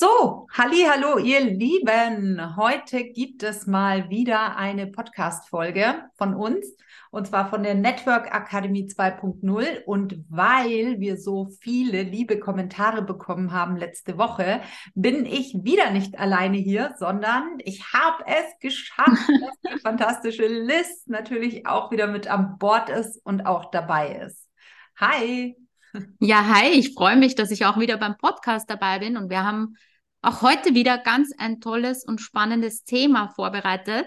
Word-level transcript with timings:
So, 0.00 0.46
halli, 0.52 0.84
hallo, 0.88 1.18
ihr 1.18 1.40
Lieben. 1.40 2.56
Heute 2.56 3.02
gibt 3.02 3.42
es 3.42 3.66
mal 3.66 4.08
wieder 4.10 4.56
eine 4.56 4.86
Podcast-Folge 4.86 6.04
von 6.16 6.36
uns 6.36 6.76
und 7.10 7.26
zwar 7.26 7.50
von 7.50 7.64
der 7.64 7.74
Network 7.74 8.32
Akademie 8.32 8.86
2.0. 8.86 9.82
Und 9.86 10.24
weil 10.28 11.00
wir 11.00 11.16
so 11.16 11.48
viele 11.60 12.04
liebe 12.04 12.38
Kommentare 12.38 13.02
bekommen 13.02 13.50
haben 13.50 13.76
letzte 13.76 14.18
Woche, 14.18 14.60
bin 14.94 15.26
ich 15.26 15.64
wieder 15.64 15.90
nicht 15.90 16.16
alleine 16.16 16.58
hier, 16.58 16.94
sondern 16.96 17.58
ich 17.64 17.92
habe 17.92 18.22
es 18.24 18.56
geschafft, 18.60 19.28
dass 19.40 19.72
die 19.74 19.80
fantastische 19.80 20.46
Liz 20.46 21.06
natürlich 21.06 21.66
auch 21.66 21.90
wieder 21.90 22.06
mit 22.06 22.28
an 22.28 22.56
Bord 22.58 22.88
ist 22.88 23.20
und 23.26 23.46
auch 23.46 23.72
dabei 23.72 24.14
ist. 24.24 24.46
Hi. 24.94 25.56
Ja, 26.20 26.46
hi, 26.46 26.68
ich 26.70 26.94
freue 26.94 27.16
mich, 27.16 27.34
dass 27.34 27.50
ich 27.50 27.64
auch 27.64 27.78
wieder 27.78 27.96
beim 27.96 28.16
Podcast 28.16 28.68
dabei 28.68 28.98
bin 28.98 29.16
und 29.16 29.30
wir 29.30 29.44
haben 29.44 29.76
auch 30.20 30.42
heute 30.42 30.74
wieder 30.74 30.98
ganz 30.98 31.32
ein 31.38 31.60
tolles 31.60 32.04
und 32.04 32.20
spannendes 32.20 32.84
Thema 32.84 33.28
vorbereitet. 33.28 34.06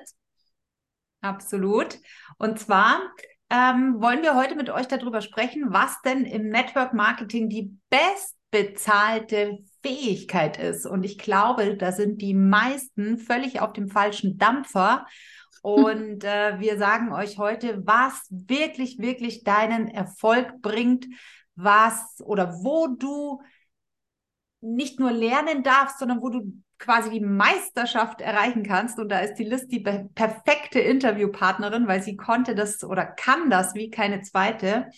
Absolut. 1.21 1.97
Und 2.37 2.59
zwar 2.59 2.99
ähm, 3.49 4.01
wollen 4.01 4.23
wir 4.23 4.35
heute 4.35 4.55
mit 4.55 4.69
euch 4.69 4.87
darüber 4.87 5.21
sprechen, 5.21 5.67
was 5.69 6.01
denn 6.01 6.25
im 6.25 6.49
Network 6.49 6.93
Marketing 6.93 7.49
die 7.49 7.77
bestbezahlte 7.89 9.59
Fähigkeit 9.81 10.57
ist. 10.57 10.85
Und 10.85 11.03
ich 11.03 11.17
glaube, 11.17 11.77
da 11.77 11.91
sind 11.91 12.21
die 12.21 12.33
meisten 12.33 13.17
völlig 13.17 13.61
auf 13.61 13.73
dem 13.73 13.89
falschen 13.89 14.37
Dampfer. 14.37 15.05
Und 15.61 16.23
äh, 16.23 16.59
wir 16.59 16.77
sagen 16.77 17.13
euch 17.13 17.37
heute, 17.37 17.85
was 17.85 18.25
wirklich, 18.29 18.97
wirklich 18.97 19.43
deinen 19.43 19.87
Erfolg 19.87 20.61
bringt, 20.61 21.05
was 21.63 22.21
oder 22.23 22.63
wo 22.63 22.87
du 22.87 23.41
nicht 24.61 24.99
nur 24.99 25.11
lernen 25.11 25.63
darfst, 25.63 25.99
sondern 25.99 26.21
wo 26.21 26.29
du 26.29 26.53
quasi 26.77 27.09
die 27.09 27.21
Meisterschaft 27.21 28.21
erreichen 28.21 28.63
kannst. 28.63 28.99
Und 28.99 29.09
da 29.09 29.19
ist 29.19 29.35
die 29.35 29.43
List 29.43 29.71
die 29.71 29.79
perfekte 29.79 30.79
Interviewpartnerin, 30.79 31.87
weil 31.87 32.01
sie 32.01 32.15
konnte 32.15 32.55
das 32.55 32.83
oder 32.83 33.05
kann 33.05 33.49
das 33.49 33.75
wie 33.75 33.89
keine 33.89 34.21
zweite. 34.21 34.89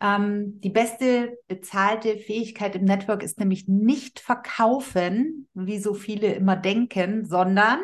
Ähm, 0.00 0.60
die 0.60 0.70
beste 0.70 1.38
bezahlte 1.46 2.18
Fähigkeit 2.18 2.76
im 2.76 2.84
Network 2.84 3.22
ist 3.22 3.38
nämlich 3.38 3.68
nicht 3.68 4.20
verkaufen, 4.20 5.48
wie 5.54 5.78
so 5.78 5.94
viele 5.94 6.34
immer 6.34 6.56
denken, 6.56 7.24
sondern 7.24 7.80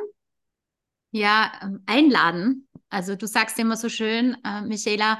ja, 1.12 1.52
ähm, 1.62 1.82
einladen. 1.86 2.68
Also 2.88 3.16
du 3.16 3.26
sagst 3.26 3.58
immer 3.58 3.76
so 3.76 3.88
schön, 3.88 4.36
äh, 4.44 4.62
Michaela, 4.62 5.18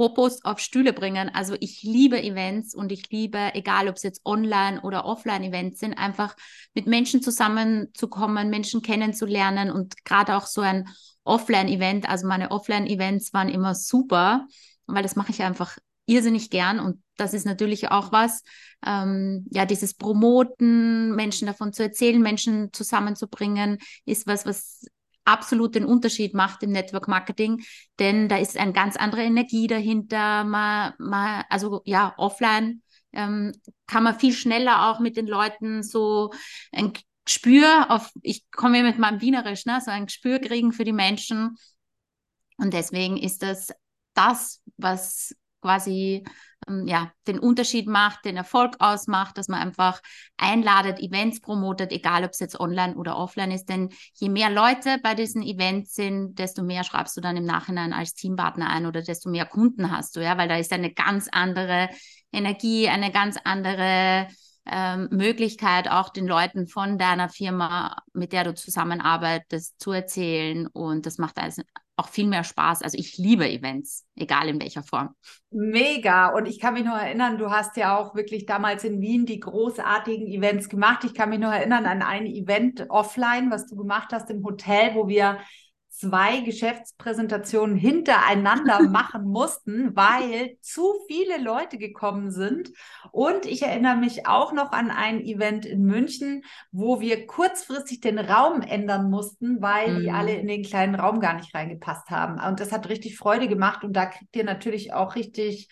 Propos 0.00 0.42
auf 0.46 0.60
Stühle 0.60 0.94
bringen. 0.94 1.28
Also 1.28 1.54
ich 1.60 1.82
liebe 1.82 2.22
Events 2.22 2.74
und 2.74 2.90
ich 2.90 3.10
liebe, 3.10 3.50
egal 3.52 3.86
ob 3.86 3.96
es 3.96 4.02
jetzt 4.02 4.22
online 4.24 4.80
oder 4.80 5.04
offline 5.04 5.44
Events 5.44 5.80
sind, 5.80 5.92
einfach 5.92 6.34
mit 6.72 6.86
Menschen 6.86 7.20
zusammenzukommen, 7.20 8.48
Menschen 8.48 8.80
kennenzulernen 8.80 9.70
und 9.70 10.02
gerade 10.06 10.36
auch 10.38 10.46
so 10.46 10.62
ein 10.62 10.88
Offline-Event. 11.24 12.08
Also 12.08 12.26
meine 12.26 12.50
Offline-Events 12.50 13.34
waren 13.34 13.50
immer 13.50 13.74
super, 13.74 14.46
weil 14.86 15.02
das 15.02 15.16
mache 15.16 15.32
ich 15.32 15.42
einfach 15.42 15.76
irrsinnig 16.06 16.48
gern 16.48 16.80
und 16.80 17.02
das 17.18 17.34
ist 17.34 17.44
natürlich 17.44 17.90
auch 17.90 18.10
was, 18.10 18.42
ähm, 18.86 19.46
ja, 19.50 19.66
dieses 19.66 19.92
Promoten, 19.92 21.14
Menschen 21.14 21.46
davon 21.46 21.74
zu 21.74 21.82
erzählen, 21.82 22.22
Menschen 22.22 22.72
zusammenzubringen, 22.72 23.76
ist 24.06 24.26
was, 24.26 24.46
was 24.46 24.86
absolut 25.30 25.74
den 25.74 25.84
Unterschied 25.84 26.34
macht 26.34 26.62
im 26.62 26.70
Network 26.70 27.08
Marketing, 27.08 27.62
denn 27.98 28.28
da 28.28 28.36
ist 28.36 28.56
eine 28.56 28.72
ganz 28.72 28.96
andere 28.96 29.22
Energie 29.22 29.66
dahinter. 29.66 30.44
Man, 30.44 30.92
man, 30.98 31.44
also 31.48 31.82
ja, 31.84 32.14
offline 32.16 32.82
ähm, 33.12 33.52
kann 33.86 34.04
man 34.04 34.18
viel 34.18 34.32
schneller 34.32 34.90
auch 34.90 35.00
mit 35.00 35.16
den 35.16 35.26
Leuten 35.26 35.82
so 35.82 36.32
ein 36.72 36.92
Gespür 37.24 37.90
auf, 37.90 38.10
ich 38.22 38.50
komme 38.50 38.82
mit 38.82 38.98
meinem 38.98 39.20
Wienerisch, 39.20 39.66
ne, 39.66 39.80
so 39.84 39.90
ein 39.90 40.06
Gespür 40.06 40.38
kriegen 40.38 40.72
für 40.72 40.84
die 40.84 40.92
Menschen. 40.92 41.56
Und 42.56 42.74
deswegen 42.74 43.16
ist 43.16 43.42
das 43.42 43.68
das, 44.14 44.62
was 44.76 45.34
quasi 45.60 46.24
ja, 46.86 47.10
den 47.26 47.38
Unterschied 47.38 47.86
macht, 47.86 48.24
den 48.24 48.36
Erfolg 48.36 48.76
ausmacht, 48.78 49.38
dass 49.38 49.48
man 49.48 49.60
einfach 49.60 50.00
einladet, 50.36 51.00
Events 51.00 51.40
promotet, 51.40 51.92
egal 51.92 52.24
ob 52.24 52.30
es 52.30 52.40
jetzt 52.40 52.58
online 52.58 52.94
oder 52.94 53.16
offline 53.16 53.50
ist. 53.50 53.68
Denn 53.68 53.90
je 54.14 54.28
mehr 54.28 54.50
Leute 54.50 54.98
bei 55.02 55.14
diesen 55.14 55.42
Events 55.42 55.94
sind, 55.94 56.38
desto 56.38 56.62
mehr 56.62 56.84
schreibst 56.84 57.16
du 57.16 57.20
dann 57.20 57.36
im 57.36 57.44
Nachhinein 57.44 57.92
als 57.92 58.14
Teampartner 58.14 58.68
ein 58.68 58.86
oder 58.86 59.02
desto 59.02 59.30
mehr 59.30 59.46
Kunden 59.46 59.90
hast 59.90 60.16
du, 60.16 60.20
ja, 60.22 60.38
weil 60.38 60.48
da 60.48 60.56
ist 60.56 60.72
eine 60.72 60.92
ganz 60.92 61.28
andere 61.30 61.88
Energie, 62.32 62.88
eine 62.88 63.10
ganz 63.10 63.36
andere 63.42 64.28
ähm, 64.66 65.08
Möglichkeit, 65.10 65.90
auch 65.90 66.10
den 66.10 66.26
Leuten 66.26 66.66
von 66.66 66.98
deiner 66.98 67.28
Firma, 67.28 67.96
mit 68.12 68.32
der 68.32 68.44
du 68.44 68.54
zusammenarbeitest, 68.54 69.80
zu 69.80 69.92
erzählen. 69.92 70.66
Und 70.68 71.06
das 71.06 71.18
macht 71.18 71.38
also 71.38 71.62
auch 72.00 72.08
viel 72.08 72.26
mehr 72.26 72.44
Spaß. 72.44 72.82
Also 72.82 72.98
ich 72.98 73.16
liebe 73.18 73.48
Events, 73.48 74.06
egal 74.16 74.48
in 74.48 74.60
welcher 74.60 74.82
Form. 74.82 75.10
Mega. 75.50 76.28
Und 76.28 76.46
ich 76.46 76.58
kann 76.58 76.74
mich 76.74 76.84
noch 76.84 76.96
erinnern, 76.96 77.38
du 77.38 77.50
hast 77.50 77.76
ja 77.76 77.96
auch 77.96 78.14
wirklich 78.14 78.46
damals 78.46 78.84
in 78.84 79.00
Wien 79.00 79.26
die 79.26 79.40
großartigen 79.40 80.26
Events 80.26 80.68
gemacht. 80.68 81.04
Ich 81.04 81.14
kann 81.14 81.28
mich 81.28 81.38
noch 81.38 81.52
erinnern 81.52 81.86
an 81.86 82.02
ein 82.02 82.26
Event 82.26 82.86
offline, 82.88 83.50
was 83.50 83.66
du 83.66 83.76
gemacht 83.76 84.12
hast 84.12 84.30
im 84.30 84.42
Hotel, 84.44 84.94
wo 84.94 85.08
wir 85.08 85.38
zwei 86.00 86.40
Geschäftspräsentationen 86.40 87.76
hintereinander 87.76 88.82
machen 88.88 89.24
mussten, 89.24 89.94
weil 89.94 90.56
zu 90.62 90.94
viele 91.06 91.36
Leute 91.38 91.76
gekommen 91.76 92.30
sind. 92.30 92.70
Und 93.12 93.44
ich 93.44 93.62
erinnere 93.62 93.96
mich 93.96 94.26
auch 94.26 94.52
noch 94.52 94.72
an 94.72 94.90
ein 94.90 95.20
Event 95.20 95.66
in 95.66 95.84
München, 95.84 96.42
wo 96.72 97.00
wir 97.00 97.26
kurzfristig 97.26 98.00
den 98.00 98.18
Raum 98.18 98.62
ändern 98.62 99.10
mussten, 99.10 99.60
weil 99.60 99.92
mhm. 99.92 100.00
die 100.00 100.10
alle 100.10 100.34
in 100.34 100.46
den 100.46 100.62
kleinen 100.62 100.94
Raum 100.94 101.20
gar 101.20 101.34
nicht 101.34 101.54
reingepasst 101.54 102.08
haben. 102.08 102.40
Und 102.40 102.60
das 102.60 102.72
hat 102.72 102.88
richtig 102.88 103.18
Freude 103.18 103.48
gemacht. 103.48 103.84
Und 103.84 103.92
da 103.92 104.06
kriegt 104.06 104.34
ihr 104.34 104.44
natürlich 104.44 104.94
auch 104.94 105.16
richtig, 105.16 105.68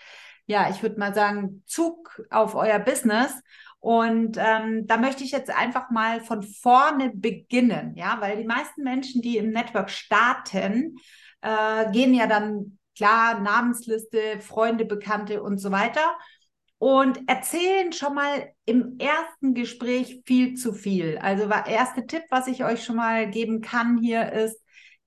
ja, 0.47 0.69
ich 0.69 0.83
würde 0.83 1.01
mal 1.01 1.15
sagen, 1.15 1.63
Zug 1.67 2.23
auf 2.29 2.55
euer 2.55 2.79
Business. 2.79 3.33
Und 3.81 4.37
ähm, 4.39 4.87
da 4.87 4.97
möchte 4.97 5.23
ich 5.23 5.31
jetzt 5.31 5.51
einfach 5.51 5.91
mal 5.91 6.21
von 6.21 6.43
vorne 6.43 7.11
beginnen, 7.15 7.95
ja, 7.97 8.17
weil 8.21 8.37
die 8.37 8.47
meisten 8.47 8.83
Menschen, 8.83 9.23
die 9.23 9.37
im 9.37 9.51
Network 9.51 9.91
starten, 9.91 10.97
äh, 11.43 11.91
gehen 11.93 12.13
ja 12.13 12.27
dann 12.27 12.79
klar 12.97 13.41
Namensliste, 13.41 14.41
Freunde, 14.41 14.85
Bekannte 14.85 15.43
und 15.43 15.59
so 15.59 15.71
weiter 15.71 16.17
und 16.79 17.29
erzählen 17.29 17.93
schon 17.93 18.15
mal 18.15 18.53
im 18.65 18.99
ersten 18.99 19.55
Gespräch 19.55 20.23
viel 20.25 20.55
zu 20.55 20.73
viel. 20.73 21.19
Also 21.19 21.47
der 21.49 21.67
erste 21.67 22.07
Tipp, 22.07 22.23
was 22.31 22.47
ich 22.47 22.65
euch 22.65 22.85
schon 22.85 22.97
mal 22.97 23.29
geben 23.31 23.61
kann 23.61 23.99
hier 23.99 24.33
ist, 24.33 24.61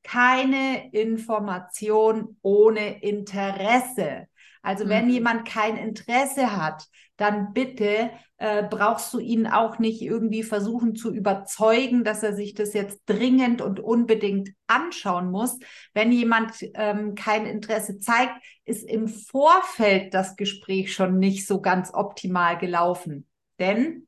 keine 0.03 0.91
Information 0.91 2.37
ohne 2.41 3.01
Interesse. 3.01 4.27
Also 4.61 4.89
wenn 4.89 5.05
mhm. 5.05 5.11
jemand 5.11 5.47
kein 5.47 5.77
Interesse 5.77 6.55
hat, 6.55 6.87
dann 7.17 7.53
bitte 7.53 8.09
äh, 8.37 8.63
brauchst 8.63 9.13
du 9.13 9.19
ihn 9.19 9.45
auch 9.45 9.77
nicht 9.77 10.01
irgendwie 10.01 10.41
versuchen 10.41 10.95
zu 10.95 11.13
überzeugen, 11.13 12.03
dass 12.03 12.23
er 12.23 12.33
sich 12.33 12.55
das 12.55 12.73
jetzt 12.73 13.01
dringend 13.05 13.61
und 13.61 13.79
unbedingt 13.79 14.49
anschauen 14.67 15.29
muss. 15.29 15.59
Wenn 15.93 16.11
jemand 16.11 16.53
ähm, 16.73 17.13
kein 17.13 17.45
Interesse 17.45 17.99
zeigt, 17.99 18.33
ist 18.65 18.83
im 18.83 19.07
Vorfeld 19.07 20.13
das 20.13 20.35
Gespräch 20.35 20.93
schon 20.93 21.19
nicht 21.19 21.45
so 21.47 21.61
ganz 21.61 21.93
optimal 21.93 22.57
gelaufen. 22.57 23.27
Denn 23.59 24.07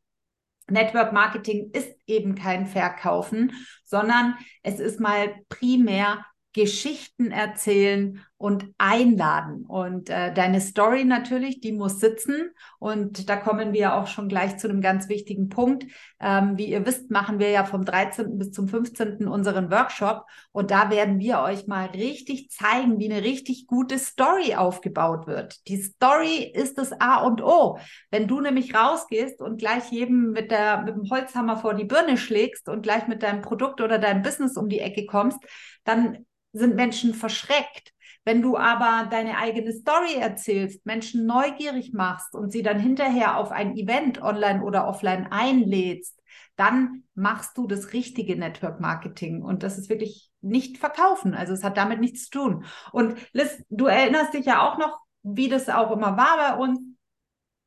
Network 0.67 1.13
Marketing 1.13 1.71
ist 1.73 1.95
eben 2.07 2.35
kein 2.35 2.65
Verkaufen, 2.65 3.51
sondern 3.83 4.35
es 4.63 4.79
ist 4.79 4.99
mal 4.99 5.35
primär 5.49 6.25
Geschichten 6.53 7.31
erzählen 7.31 8.23
und 8.43 8.73
einladen. 8.77 9.65
Und 9.65 10.09
äh, 10.09 10.33
deine 10.33 10.59
Story 10.59 11.05
natürlich, 11.05 11.61
die 11.61 11.71
muss 11.71 12.01
sitzen. 12.01 12.51
Und 12.77 13.29
da 13.29 13.37
kommen 13.37 13.71
wir 13.71 13.95
auch 13.95 14.07
schon 14.07 14.27
gleich 14.27 14.57
zu 14.57 14.67
einem 14.67 14.81
ganz 14.81 15.07
wichtigen 15.07 15.47
Punkt. 15.47 15.85
Ähm, 16.19 16.57
wie 16.57 16.65
ihr 16.65 16.85
wisst, 16.85 17.09
machen 17.09 17.39
wir 17.39 17.51
ja 17.51 17.63
vom 17.63 17.85
13. 17.85 18.37
bis 18.37 18.51
zum 18.51 18.67
15. 18.67 19.29
unseren 19.29 19.71
Workshop. 19.71 20.25
Und 20.51 20.71
da 20.71 20.89
werden 20.89 21.19
wir 21.19 21.39
euch 21.39 21.67
mal 21.67 21.85
richtig 21.85 22.51
zeigen, 22.51 22.99
wie 22.99 23.09
eine 23.09 23.23
richtig 23.23 23.65
gute 23.65 23.97
Story 23.97 24.55
aufgebaut 24.55 25.25
wird. 25.25 25.65
Die 25.69 25.81
Story 25.81 26.51
ist 26.53 26.77
das 26.77 26.91
A 26.99 27.23
und 27.23 27.41
O. 27.41 27.79
Wenn 28.11 28.27
du 28.27 28.41
nämlich 28.41 28.75
rausgehst 28.75 29.39
und 29.39 29.57
gleich 29.57 29.89
jedem 29.89 30.31
mit, 30.31 30.51
der, 30.51 30.81
mit 30.81 30.97
dem 30.97 31.09
Holzhammer 31.09 31.55
vor 31.55 31.75
die 31.75 31.85
Birne 31.85 32.17
schlägst 32.17 32.67
und 32.67 32.81
gleich 32.81 33.07
mit 33.07 33.23
deinem 33.23 33.41
Produkt 33.41 33.79
oder 33.79 33.99
deinem 33.99 34.21
Business 34.21 34.57
um 34.57 34.67
die 34.67 34.81
Ecke 34.81 35.05
kommst, 35.05 35.39
dann 35.85 36.25
sind 36.51 36.75
Menschen 36.75 37.13
verschreckt. 37.13 37.92
Wenn 38.25 38.41
du 38.41 38.57
aber 38.57 39.07
deine 39.09 39.37
eigene 39.37 39.73
Story 39.73 40.15
erzählst, 40.15 40.85
Menschen 40.85 41.25
neugierig 41.25 41.93
machst 41.93 42.35
und 42.35 42.51
sie 42.51 42.63
dann 42.63 42.79
hinterher 42.79 43.37
auf 43.37 43.51
ein 43.51 43.75
Event 43.75 44.21
online 44.21 44.63
oder 44.63 44.87
offline 44.87 45.27
einlädst, 45.29 46.21
dann 46.55 47.03
machst 47.15 47.57
du 47.57 47.67
das 47.67 47.93
richtige 47.93 48.37
Network 48.37 48.79
Marketing. 48.79 49.41
Und 49.41 49.63
das 49.63 49.77
ist 49.77 49.89
wirklich 49.89 50.31
nicht 50.41 50.77
verkaufen. 50.77 51.33
Also 51.33 51.53
es 51.53 51.63
hat 51.63 51.77
damit 51.77 51.99
nichts 51.99 52.25
zu 52.25 52.39
tun. 52.39 52.65
Und 52.91 53.17
Liz, 53.33 53.63
du 53.69 53.87
erinnerst 53.87 54.33
dich 54.33 54.45
ja 54.45 54.67
auch 54.67 54.77
noch, 54.77 54.99
wie 55.23 55.49
das 55.49 55.69
auch 55.69 55.91
immer 55.91 56.17
war 56.17 56.37
bei 56.37 56.55
uns 56.57 56.79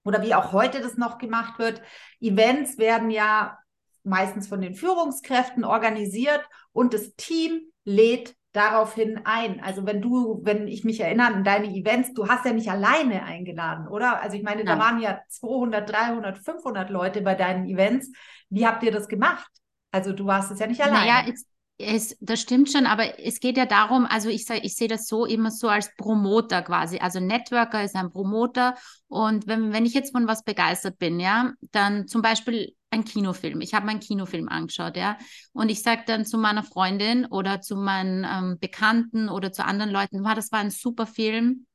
oder 0.05 0.23
wie 0.23 0.35
auch 0.35 0.53
heute 0.53 0.81
das 0.81 0.97
noch 0.97 1.19
gemacht 1.19 1.59
wird. 1.59 1.83
Events 2.21 2.79
werden 2.79 3.11
ja 3.11 3.59
meistens 4.05 4.47
von 4.47 4.61
den 4.61 4.75
Führungskräften 4.75 5.65
organisiert 5.65 6.49
und 6.73 6.95
das 6.95 7.15
Team 7.17 7.61
lädt 7.85 8.37
daraufhin 8.57 9.21
ein. 9.25 9.61
Also 9.63 9.87
wenn 9.87 10.01
du, 10.01 10.41
wenn 10.43 10.67
ich 10.67 10.85
mich 10.85 11.01
erinnere 11.01 11.29
an 11.29 11.45
deine 11.45 11.69
Events, 11.69 12.15
du 12.15 12.29
hast 12.29 12.45
ja 12.45 12.53
nicht 12.53 12.71
alleine 12.71 13.23
eingeladen, 13.23 13.89
oder? 13.89 14.21
Also 14.21 14.37
ich 14.37 14.43
meine, 14.43 14.65
Nein. 14.65 14.79
da 14.79 14.85
waren 14.85 15.01
ja 15.01 15.21
200, 15.29 15.91
300, 15.91 16.39
500 16.39 16.91
Leute 16.91 17.21
bei 17.21 17.35
deinen 17.35 17.67
Events. 17.67 18.11
Wie 18.49 18.67
habt 18.67 18.83
ihr 18.83 18.93
das 18.93 19.09
gemacht? 19.09 19.51
Also 19.91 20.13
du 20.13 20.27
warst 20.27 20.51
es 20.51 20.59
ja 20.59 20.67
nicht 20.67 20.81
alleine. 20.81 21.07
Naja, 21.07 21.25
es, 21.29 21.47
es, 21.79 22.17
das 22.21 22.41
stimmt 22.41 22.71
schon, 22.71 22.87
aber 22.87 23.19
es 23.19 23.41
geht 23.41 23.57
ja 23.57 23.67
darum, 23.67 24.07
also 24.07 24.29
ich, 24.29 24.49
ich 24.49 24.77
sehe 24.77 24.89
das 24.89 25.07
so 25.07 25.27
immer 25.27 25.51
so 25.51 25.69
als 25.69 25.95
Promoter 25.97 26.63
quasi. 26.63 26.99
Also 26.99 27.21
Networker 27.21 27.85
ist 27.85 27.97
ein 27.97 28.11
Promoter 28.11 28.75
und 29.09 29.47
wenn, 29.47 29.73
wenn 29.73 29.85
ich 29.85 29.95
jetzt 29.95 30.13
von 30.13 30.27
was 30.27 30.43
begeistert 30.43 30.99
bin, 30.99 31.21
ja, 31.21 31.53
dann 31.73 32.09
zum 32.09 32.23
Beispiel 32.23 32.76
ein 32.91 33.05
Kinofilm. 33.05 33.61
Ich 33.61 33.75
habe 33.75 33.87
meinen 33.87 34.01
Kinofilm 34.01 34.49
angeschaut, 34.49 34.97
ja, 34.97 35.19
und 35.53 35.69
ich 35.69 35.83
sage 35.83 36.03
dann 36.07 36.25
zu 36.25 36.39
meiner 36.39 36.63
Freundin 36.63 37.27
oder 37.27 37.61
zu 37.61 37.77
meinen 37.77 38.25
ähm, 38.25 38.59
Bekannten 38.59 39.29
oder 39.29 39.53
zu 39.53 39.65
anderen 39.65 39.91
Leuten, 39.91 40.25
wow, 40.25 40.35
das 40.35 40.53
war 40.53 40.61
ein 40.61 40.71
super 40.71 41.07
Film 41.07 41.67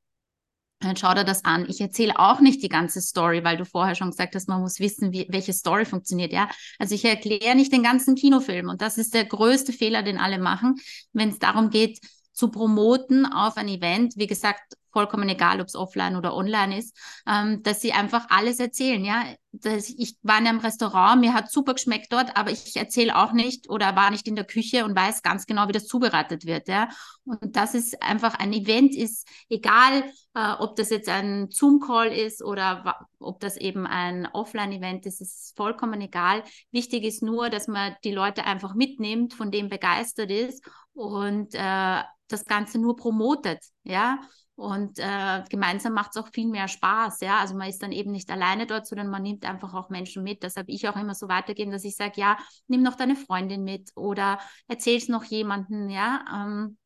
dann 0.82 0.96
schau 0.96 1.14
dir 1.14 1.24
das 1.24 1.44
an. 1.44 1.66
Ich 1.68 1.80
erzähle 1.80 2.18
auch 2.18 2.40
nicht 2.40 2.62
die 2.62 2.68
ganze 2.68 3.00
Story, 3.00 3.44
weil 3.44 3.56
du 3.56 3.64
vorher 3.64 3.94
schon 3.94 4.10
gesagt 4.10 4.34
hast, 4.34 4.48
man 4.48 4.60
muss 4.60 4.80
wissen, 4.80 5.12
wie, 5.12 5.26
welche 5.30 5.52
Story 5.52 5.84
funktioniert. 5.84 6.32
Ja, 6.32 6.48
also 6.78 6.94
ich 6.94 7.04
erkläre 7.04 7.54
nicht 7.54 7.72
den 7.72 7.82
ganzen 7.82 8.14
Kinofilm 8.14 8.68
und 8.68 8.82
das 8.82 8.98
ist 8.98 9.14
der 9.14 9.24
größte 9.24 9.72
Fehler, 9.72 10.02
den 10.02 10.18
alle 10.18 10.38
machen, 10.38 10.76
wenn 11.12 11.30
es 11.30 11.38
darum 11.38 11.70
geht, 11.70 12.00
zu 12.32 12.48
promoten 12.48 13.26
auf 13.26 13.56
ein 13.56 13.68
Event. 13.68 14.16
Wie 14.16 14.26
gesagt, 14.26 14.76
vollkommen 14.92 15.28
egal, 15.28 15.60
ob 15.60 15.66
es 15.66 15.74
offline 15.74 16.16
oder 16.16 16.34
online 16.34 16.78
ist, 16.78 16.96
ähm, 17.26 17.62
dass 17.62 17.80
sie 17.80 17.92
einfach 17.92 18.26
alles 18.28 18.60
erzählen. 18.60 19.04
Ja, 19.04 19.24
dass 19.52 19.90
ich 19.90 20.16
war 20.22 20.38
in 20.38 20.46
einem 20.46 20.60
Restaurant, 20.60 21.20
mir 21.20 21.34
hat 21.34 21.50
super 21.50 21.74
geschmeckt 21.74 22.12
dort, 22.12 22.36
aber 22.36 22.50
ich 22.50 22.76
erzähle 22.76 23.16
auch 23.16 23.32
nicht 23.32 23.68
oder 23.68 23.96
war 23.96 24.10
nicht 24.10 24.26
in 24.26 24.36
der 24.36 24.46
Küche 24.46 24.84
und 24.84 24.96
weiß 24.96 25.22
ganz 25.22 25.46
genau, 25.46 25.68
wie 25.68 25.72
das 25.72 25.86
zubereitet 25.86 26.46
wird. 26.46 26.68
Ja, 26.68 26.88
und 27.24 27.56
das 27.56 27.74
ist 27.74 28.02
einfach 28.02 28.34
ein 28.38 28.52
Event, 28.52 28.94
ist 28.94 29.28
egal, 29.48 30.04
äh, 30.34 30.52
ob 30.58 30.76
das 30.76 30.90
jetzt 30.90 31.08
ein 31.08 31.50
Zoom-Call 31.50 32.08
ist 32.12 32.42
oder 32.42 33.06
ob 33.18 33.40
das 33.40 33.56
eben 33.56 33.86
ein 33.86 34.26
Offline-Event 34.26 35.06
ist, 35.06 35.20
ist 35.20 35.54
vollkommen 35.56 36.00
egal. 36.00 36.42
Wichtig 36.70 37.04
ist 37.04 37.22
nur, 37.22 37.50
dass 37.50 37.68
man 37.68 37.94
die 38.04 38.12
Leute 38.12 38.44
einfach 38.44 38.74
mitnimmt, 38.74 39.34
von 39.34 39.50
dem 39.50 39.68
begeistert 39.68 40.30
ist 40.30 40.64
und 40.94 41.54
äh, 41.54 42.02
das 42.28 42.44
Ganze 42.46 42.78
nur 42.78 42.96
promotet. 42.96 43.60
Ja, 43.84 44.20
und 44.54 44.98
äh, 44.98 45.42
gemeinsam 45.48 45.94
macht 45.94 46.10
es 46.14 46.22
auch 46.22 46.28
viel 46.32 46.46
mehr 46.48 46.68
Spaß, 46.68 47.20
ja. 47.20 47.38
Also 47.40 47.54
man 47.56 47.68
ist 47.68 47.82
dann 47.82 47.92
eben 47.92 48.12
nicht 48.12 48.30
alleine 48.30 48.66
dort, 48.66 48.86
sondern 48.86 49.08
man 49.08 49.22
nimmt 49.22 49.44
einfach 49.44 49.74
auch 49.74 49.88
Menschen 49.90 50.22
mit. 50.22 50.42
Deshalb 50.42 50.68
ich 50.68 50.88
auch 50.88 50.96
immer 50.96 51.14
so 51.14 51.28
weitergehen, 51.28 51.70
dass 51.70 51.84
ich 51.84 51.96
sage, 51.96 52.20
ja, 52.20 52.36
nimm 52.68 52.82
noch 52.82 52.96
deine 52.96 53.16
Freundin 53.16 53.64
mit 53.64 53.90
oder 53.96 54.38
erzähl 54.68 54.98
es 54.98 55.08
noch 55.08 55.24
jemanden, 55.24 55.90
ja. 55.90 56.24
Ähm, 56.32 56.78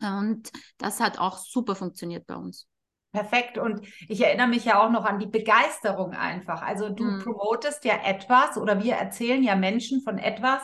und 0.00 0.50
das 0.78 1.00
hat 1.00 1.18
auch 1.18 1.38
super 1.38 1.76
funktioniert 1.76 2.26
bei 2.26 2.36
uns. 2.36 2.69
Perfekt. 3.12 3.58
Und 3.58 3.80
ich 4.08 4.24
erinnere 4.24 4.46
mich 4.46 4.64
ja 4.64 4.80
auch 4.80 4.90
noch 4.90 5.04
an 5.04 5.18
die 5.18 5.26
Begeisterung 5.26 6.12
einfach. 6.12 6.62
Also 6.62 6.90
du 6.90 7.04
hm. 7.04 7.18
promotest 7.24 7.84
ja 7.84 7.94
etwas 8.04 8.56
oder 8.56 8.82
wir 8.84 8.94
erzählen 8.94 9.42
ja 9.42 9.56
Menschen 9.56 10.02
von 10.02 10.16
etwas, 10.16 10.62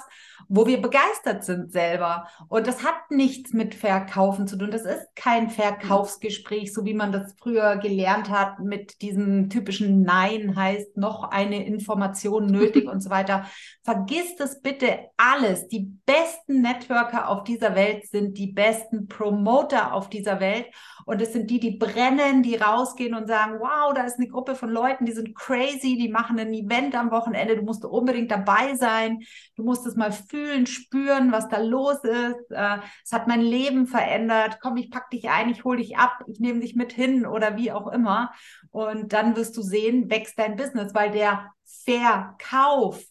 wo 0.48 0.66
wir 0.66 0.80
begeistert 0.80 1.44
sind 1.44 1.72
selber. 1.72 2.28
Und 2.48 2.68
das 2.68 2.84
hat 2.84 3.10
nichts 3.10 3.52
mit 3.52 3.74
Verkaufen 3.74 4.46
zu 4.46 4.56
tun. 4.56 4.70
Das 4.70 4.82
ist 4.82 5.08
kein 5.16 5.50
Verkaufsgespräch, 5.50 6.72
so 6.72 6.84
wie 6.84 6.94
man 6.94 7.10
das 7.10 7.34
früher 7.36 7.78
gelernt 7.78 8.30
hat 8.30 8.60
mit 8.60 9.02
diesem 9.02 9.50
typischen 9.50 10.02
Nein 10.02 10.54
heißt 10.54 10.96
noch 10.96 11.24
eine 11.30 11.66
Information 11.66 12.46
nötig 12.46 12.88
und 12.90 13.02
so 13.02 13.10
weiter. 13.10 13.46
Vergiss 13.82 14.36
das 14.36 14.60
bitte 14.60 14.98
alles. 15.16 15.66
Die 15.66 15.90
besten 16.06 16.62
Networker 16.62 17.28
auf 17.28 17.42
dieser 17.42 17.74
Welt 17.74 18.06
sind 18.06 18.38
die 18.38 18.52
besten 18.52 19.08
Promoter 19.08 19.92
auf 19.92 20.08
dieser 20.08 20.38
Welt. 20.38 20.66
Und 21.06 21.22
es 21.22 21.32
sind 21.32 21.50
die, 21.50 21.60
die 21.60 21.76
brennen, 21.76 22.35
die 22.42 22.56
rausgehen 22.56 23.14
und 23.14 23.28
sagen, 23.28 23.58
wow, 23.60 23.92
da 23.94 24.04
ist 24.04 24.18
eine 24.18 24.28
Gruppe 24.28 24.54
von 24.54 24.70
Leuten, 24.70 25.06
die 25.06 25.12
sind 25.12 25.34
crazy, 25.34 25.96
die 25.96 26.08
machen 26.08 26.38
ein 26.38 26.52
Event 26.52 26.94
am 26.94 27.10
Wochenende, 27.10 27.56
du 27.56 27.62
musst 27.62 27.84
unbedingt 27.84 28.30
dabei 28.30 28.74
sein, 28.74 29.20
du 29.56 29.62
musst 29.62 29.86
es 29.86 29.96
mal 29.96 30.12
fühlen, 30.12 30.66
spüren, 30.66 31.32
was 31.32 31.48
da 31.48 31.58
los 31.58 32.02
ist. 32.04 32.50
Äh, 32.50 32.78
es 33.04 33.12
hat 33.12 33.28
mein 33.28 33.40
Leben 33.40 33.86
verändert. 33.86 34.58
Komm, 34.60 34.76
ich 34.76 34.90
pack 34.90 35.10
dich 35.10 35.28
ein, 35.28 35.50
ich 35.50 35.64
hole 35.64 35.78
dich 35.78 35.96
ab, 35.96 36.24
ich 36.26 36.40
nehme 36.40 36.60
dich 36.60 36.76
mit 36.76 36.92
hin 36.92 37.26
oder 37.26 37.56
wie 37.56 37.72
auch 37.72 37.88
immer. 37.88 38.32
Und 38.70 39.12
dann 39.12 39.36
wirst 39.36 39.56
du 39.56 39.62
sehen, 39.62 40.10
wächst 40.10 40.38
dein 40.38 40.56
Business, 40.56 40.94
weil 40.94 41.10
der 41.10 41.52
Verkauf 41.64 43.02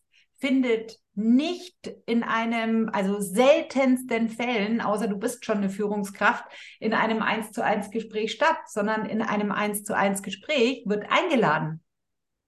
findet 0.45 0.99
nicht 1.15 1.91
in 2.05 2.21
einem, 2.21 2.89
also 2.89 3.19
seltensten 3.19 4.29
Fällen, 4.29 4.79
außer 4.79 5.07
du 5.07 5.17
bist 5.17 5.43
schon 5.43 5.57
eine 5.57 5.69
Führungskraft, 5.71 6.45
in 6.79 6.93
einem 6.93 7.23
eins 7.23 7.51
zu 7.51 7.63
eins 7.63 7.89
Gespräch 7.89 8.31
statt, 8.33 8.57
sondern 8.67 9.07
in 9.07 9.23
einem 9.23 9.51
eins 9.51 9.83
zu 9.83 9.95
eins 9.95 10.21
Gespräch 10.21 10.83
wird 10.85 11.05
eingeladen. 11.09 11.81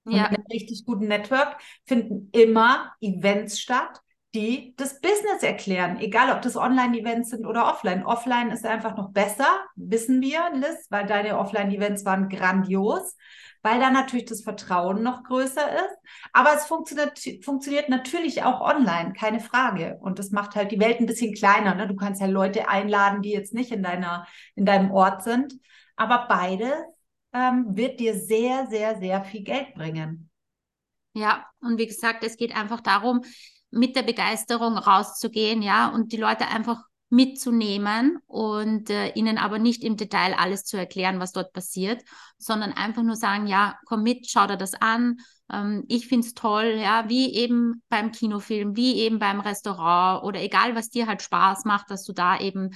Ja. 0.05 0.11
Und 0.11 0.17
in 0.17 0.35
einem 0.35 0.45
richtig 0.51 0.85
guten 0.85 1.07
Network 1.07 1.57
finden 1.85 2.29
immer 2.33 2.93
Events 3.01 3.59
statt, 3.59 3.99
die 4.35 4.73
das 4.77 4.99
Business 4.99 5.41
erklären, 5.41 5.99
egal 5.99 6.35
ob 6.35 6.41
das 6.41 6.57
Online-Events 6.57 7.29
sind 7.29 7.45
oder 7.45 7.67
offline. 7.67 8.05
Offline 8.05 8.51
ist 8.51 8.65
einfach 8.65 8.95
noch 8.97 9.11
besser, 9.11 9.47
wissen 9.75 10.21
wir, 10.21 10.51
Liz, 10.53 10.87
weil 10.89 11.05
deine 11.05 11.39
Offline-Events 11.39 12.05
waren 12.05 12.29
grandios 12.29 13.15
weil 13.67 13.79
da 13.79 13.89
natürlich 13.89 14.25
das 14.25 14.43
Vertrauen 14.43 15.03
noch 15.03 15.23
größer 15.23 15.75
ist. 15.75 15.97
Aber 16.31 16.53
es 16.55 16.65
funktioniert, 16.65 17.19
funktioniert 17.43 17.89
natürlich 17.89 18.43
auch 18.43 18.61
online, 18.61 19.11
keine 19.11 19.41
Frage. 19.41 19.97
Und 19.99 20.19
das 20.19 20.31
macht 20.31 20.55
halt 20.55 20.71
die 20.71 20.79
Welt 20.79 21.01
ein 21.01 21.05
bisschen 21.05 21.33
kleiner. 21.33 21.75
Ne? 21.75 21.87
Du 21.87 21.95
kannst 21.95 22.21
ja 22.21 22.27
Leute 22.27 22.69
einladen, 22.69 23.21
die 23.21 23.31
jetzt 23.31 23.53
nicht 23.53 23.71
in, 23.71 23.83
deiner, 23.83 24.25
in 24.55 24.65
deinem 24.65 24.91
Ort 24.91 25.23
sind. 25.23 25.53
Aber 25.97 26.27
beides 26.29 26.71
ähm, 27.33 27.65
wird 27.69 27.99
dir 27.99 28.15
sehr, 28.15 28.67
sehr, 28.67 28.97
sehr 28.99 29.23
viel 29.23 29.43
Geld 29.43 29.73
bringen. 29.73 30.29
Ja, 31.13 31.45
und 31.59 31.77
wie 31.77 31.87
gesagt, 31.87 32.23
es 32.23 32.37
geht 32.37 32.55
einfach 32.55 32.79
darum, 32.79 33.21
mit 33.69 33.95
der 33.95 34.03
Begeisterung 34.03 34.77
rauszugehen, 34.77 35.61
ja, 35.61 35.89
und 35.89 36.11
die 36.11 36.17
Leute 36.17 36.47
einfach 36.47 36.81
mitzunehmen 37.09 38.19
und 38.27 38.89
äh, 38.89 39.09
ihnen 39.13 39.37
aber 39.37 39.59
nicht 39.59 39.83
im 39.83 39.95
Detail 39.95 40.33
alles 40.33 40.65
zu 40.65 40.77
erklären, 40.77 41.19
was 41.19 41.31
dort 41.31 41.53
passiert, 41.53 42.03
sondern 42.37 42.73
einfach 42.73 43.03
nur 43.03 43.15
sagen, 43.15 43.47
ja, 43.47 43.77
komm 43.85 44.03
mit, 44.03 44.29
schau 44.29 44.45
dir 44.45 44.57
das 44.57 44.73
an. 44.73 45.17
Ähm, 45.51 45.85
ich 45.87 46.07
finde 46.07 46.27
es 46.27 46.33
toll, 46.33 46.77
ja, 46.81 47.07
wie 47.07 47.33
eben 47.33 47.81
beim 47.87 48.11
Kinofilm, 48.11 48.75
wie 48.75 48.97
eben 48.99 49.19
beim 49.19 49.39
Restaurant 49.39 50.23
oder 50.23 50.41
egal, 50.41 50.75
was 50.75 50.89
dir 50.89 51.07
halt 51.07 51.21
Spaß 51.21 51.63
macht, 51.63 51.89
dass 51.89 52.03
du 52.03 52.11
da 52.11 52.39
eben 52.39 52.71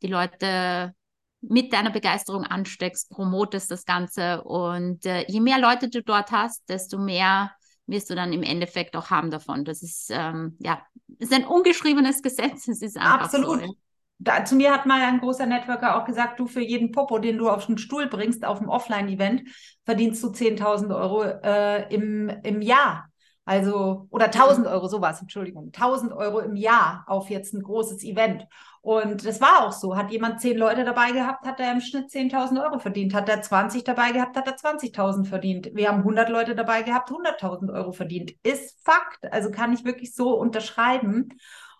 die 0.00 0.08
Leute 0.08 0.94
mit 1.42 1.74
deiner 1.74 1.90
Begeisterung 1.90 2.44
ansteckst, 2.44 3.10
promotest 3.10 3.70
das 3.70 3.84
Ganze 3.84 4.42
und 4.44 5.04
äh, 5.04 5.26
je 5.28 5.40
mehr 5.40 5.58
Leute 5.58 5.90
du 5.90 6.02
dort 6.02 6.30
hast, 6.30 6.66
desto 6.70 6.98
mehr 6.98 7.50
wirst 7.86 8.10
du 8.10 8.14
dann 8.14 8.32
im 8.32 8.42
Endeffekt 8.42 8.96
auch 8.96 9.10
haben 9.10 9.30
davon. 9.30 9.64
Das 9.64 9.82
ist 9.82 10.10
ähm, 10.10 10.56
ja 10.60 10.82
ist 11.18 11.32
ein 11.32 11.46
ungeschriebenes 11.46 12.22
Gesetz. 12.22 12.68
Es 12.68 12.82
ist 12.82 12.96
einfach 12.96 13.22
Absolut. 13.22 13.60
So. 13.60 13.76
Da, 14.18 14.44
zu 14.44 14.54
mir 14.54 14.72
hat 14.72 14.86
mal 14.86 15.02
ein 15.02 15.18
großer 15.20 15.44
Networker 15.44 16.00
auch 16.00 16.06
gesagt, 16.06 16.38
du 16.38 16.46
für 16.46 16.60
jeden 16.60 16.92
Popo, 16.92 17.18
den 17.18 17.36
du 17.36 17.50
auf 17.50 17.66
den 17.66 17.78
Stuhl 17.78 18.06
bringst 18.06 18.44
auf 18.44 18.58
dem 18.58 18.68
Offline-Event, 18.68 19.42
verdienst 19.84 20.22
du 20.22 20.28
10.000 20.28 20.96
Euro 20.96 21.24
äh, 21.24 21.92
im, 21.92 22.28
im 22.42 22.62
Jahr. 22.62 23.08
Also, 23.46 24.06
oder 24.10 24.26
1000 24.26 24.66
Euro, 24.66 24.88
sowas, 24.88 25.20
Entschuldigung, 25.20 25.66
1000 25.66 26.12
Euro 26.12 26.40
im 26.40 26.56
Jahr 26.56 27.04
auf 27.06 27.28
jetzt 27.28 27.52
ein 27.52 27.62
großes 27.62 28.02
Event. 28.02 28.46
Und 28.80 29.26
das 29.26 29.40
war 29.40 29.66
auch 29.66 29.72
so. 29.72 29.96
Hat 29.96 30.10
jemand 30.10 30.40
zehn 30.40 30.56
Leute 30.56 30.84
dabei 30.84 31.12
gehabt, 31.12 31.46
hat 31.46 31.60
er 31.60 31.72
im 31.72 31.80
Schnitt 31.80 32.10
10.000 32.10 32.62
Euro 32.62 32.78
verdient. 32.78 33.14
Hat 33.14 33.28
er 33.28 33.42
20 33.42 33.84
dabei 33.84 34.12
gehabt, 34.12 34.36
hat 34.36 34.46
er 34.46 34.56
20.000 34.56 35.26
verdient. 35.26 35.70
Wir 35.74 35.88
haben 35.88 35.98
100 35.98 36.28
Leute 36.30 36.54
dabei 36.54 36.82
gehabt, 36.82 37.10
100.000 37.10 37.72
Euro 37.72 37.92
verdient. 37.92 38.34
Ist 38.42 38.78
Fakt. 38.84 39.30
Also 39.30 39.50
kann 39.50 39.72
ich 39.72 39.84
wirklich 39.84 40.14
so 40.14 40.38
unterschreiben. 40.38 41.30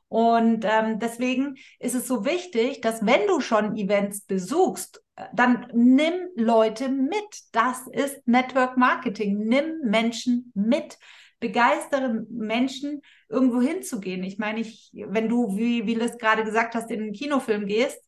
Und 0.09 0.65
ähm, 0.65 0.99
deswegen 0.99 1.57
ist 1.79 1.95
es 1.95 2.07
so 2.07 2.25
wichtig, 2.25 2.81
dass 2.81 3.05
wenn 3.05 3.27
du 3.27 3.41
schon 3.41 3.77
Events 3.77 4.23
besuchst, 4.23 5.03
dann 5.33 5.67
nimm 5.73 6.15
Leute 6.37 6.89
mit. 6.89 7.13
Das 7.53 7.87
ist 7.87 8.27
Network 8.27 8.77
Marketing. 8.77 9.47
Nimm 9.47 9.81
Menschen 9.83 10.53
mit 10.55 10.99
begeistere 11.41 12.25
Menschen, 12.31 13.03
irgendwo 13.29 13.61
hinzugehen. 13.61 14.23
Ich 14.23 14.39
meine, 14.39 14.61
ich, 14.61 14.91
wenn 14.95 15.29
du, 15.29 15.57
wie, 15.57 15.87
wie 15.87 15.95
Liz 15.95 16.17
gerade 16.19 16.45
gesagt 16.45 16.75
hast, 16.75 16.91
in 16.91 17.01
einen 17.01 17.13
Kinofilm 17.13 17.67
gehst, 17.67 18.01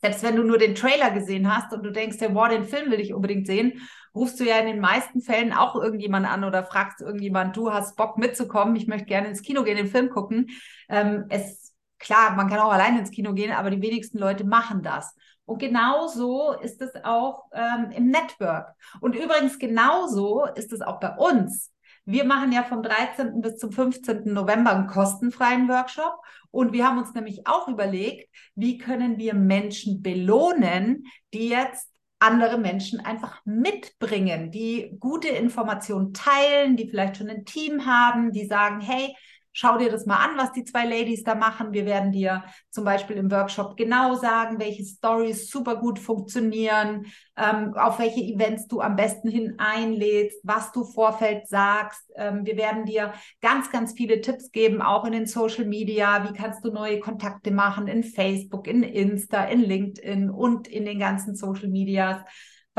selbst 0.00 0.22
wenn 0.22 0.36
du 0.36 0.42
nur 0.42 0.58
den 0.58 0.74
Trailer 0.74 1.10
gesehen 1.10 1.54
hast 1.54 1.72
und 1.72 1.82
du 1.82 1.90
denkst, 1.90 2.18
ja, 2.20 2.28
boah, 2.28 2.48
den 2.48 2.64
Film 2.64 2.90
will 2.90 3.00
ich 3.00 3.14
unbedingt 3.14 3.46
sehen, 3.46 3.80
rufst 4.14 4.38
du 4.38 4.44
ja 4.44 4.58
in 4.58 4.66
den 4.66 4.80
meisten 4.80 5.20
Fällen 5.20 5.52
auch 5.52 5.74
irgendjemand 5.74 6.26
an 6.26 6.44
oder 6.44 6.64
fragst 6.64 7.00
irgendjemand, 7.00 7.56
du 7.56 7.72
hast 7.72 7.96
Bock 7.96 8.18
mitzukommen, 8.18 8.76
ich 8.76 8.86
möchte 8.86 9.06
gerne 9.06 9.28
ins 9.28 9.42
Kino 9.42 9.62
gehen, 9.62 9.76
den 9.76 9.88
Film 9.88 10.10
gucken. 10.10 10.50
Ähm, 10.88 11.24
es, 11.30 11.74
klar, 11.98 12.34
man 12.36 12.48
kann 12.48 12.58
auch 12.58 12.72
alleine 12.72 12.98
ins 12.98 13.10
Kino 13.10 13.32
gehen, 13.32 13.52
aber 13.52 13.70
die 13.70 13.82
wenigsten 13.82 14.18
Leute 14.18 14.44
machen 14.44 14.82
das. 14.82 15.14
Und 15.46 15.58
genauso 15.58 16.52
ist 16.52 16.82
es 16.82 16.92
auch 17.04 17.44
ähm, 17.52 17.90
im 17.92 18.10
Network. 18.10 18.74
Und 19.00 19.14
übrigens 19.14 19.58
genauso 19.58 20.44
ist 20.44 20.72
es 20.72 20.82
auch 20.82 21.00
bei 21.00 21.14
uns 21.16 21.72
wir 22.06 22.24
machen 22.24 22.52
ja 22.52 22.62
vom 22.62 22.82
13. 22.82 23.40
bis 23.40 23.58
zum 23.58 23.72
15. 23.72 24.32
November 24.32 24.70
einen 24.74 24.86
kostenfreien 24.86 25.68
Workshop. 25.68 26.14
Und 26.50 26.72
wir 26.72 26.86
haben 26.86 26.98
uns 26.98 27.12
nämlich 27.12 27.46
auch 27.46 27.68
überlegt, 27.68 28.30
wie 28.54 28.78
können 28.78 29.18
wir 29.18 29.34
Menschen 29.34 30.02
belohnen, 30.02 31.04
die 31.34 31.48
jetzt 31.48 31.90
andere 32.18 32.58
Menschen 32.58 33.00
einfach 33.00 33.42
mitbringen, 33.44 34.50
die 34.50 34.96
gute 35.00 35.28
Informationen 35.28 36.14
teilen, 36.14 36.76
die 36.76 36.88
vielleicht 36.88 37.18
schon 37.18 37.28
ein 37.28 37.44
Team 37.44 37.84
haben, 37.84 38.32
die 38.32 38.46
sagen, 38.46 38.80
hey, 38.80 39.14
Schau 39.58 39.78
dir 39.78 39.90
das 39.90 40.04
mal 40.04 40.18
an, 40.18 40.36
was 40.36 40.52
die 40.52 40.64
zwei 40.64 40.84
Ladies 40.84 41.22
da 41.24 41.34
machen. 41.34 41.72
Wir 41.72 41.86
werden 41.86 42.12
dir 42.12 42.44
zum 42.68 42.84
Beispiel 42.84 43.16
im 43.16 43.30
Workshop 43.30 43.74
genau 43.78 44.14
sagen, 44.14 44.60
welche 44.60 44.84
Stories 44.84 45.48
super 45.48 45.76
gut 45.76 45.98
funktionieren, 45.98 47.06
ähm, 47.38 47.72
auf 47.72 47.98
welche 47.98 48.20
Events 48.20 48.66
du 48.66 48.82
am 48.82 48.96
besten 48.96 49.30
hin 49.30 49.54
einlädst, 49.56 50.38
was 50.42 50.72
du 50.72 50.84
Vorfeld 50.84 51.48
sagst. 51.48 52.02
Ähm, 52.16 52.44
wir 52.44 52.58
werden 52.58 52.84
dir 52.84 53.14
ganz, 53.40 53.70
ganz 53.70 53.94
viele 53.94 54.20
Tipps 54.20 54.52
geben, 54.52 54.82
auch 54.82 55.06
in 55.06 55.12
den 55.12 55.26
Social 55.26 55.64
Media. 55.64 56.28
Wie 56.28 56.36
kannst 56.36 56.62
du 56.62 56.70
neue 56.70 57.00
Kontakte 57.00 57.50
machen 57.50 57.88
in 57.88 58.04
Facebook, 58.04 58.66
in 58.66 58.82
Insta, 58.82 59.44
in 59.44 59.60
LinkedIn 59.60 60.28
und 60.28 60.68
in 60.68 60.84
den 60.84 60.98
ganzen 60.98 61.34
Social 61.34 61.68
Medias 61.68 62.18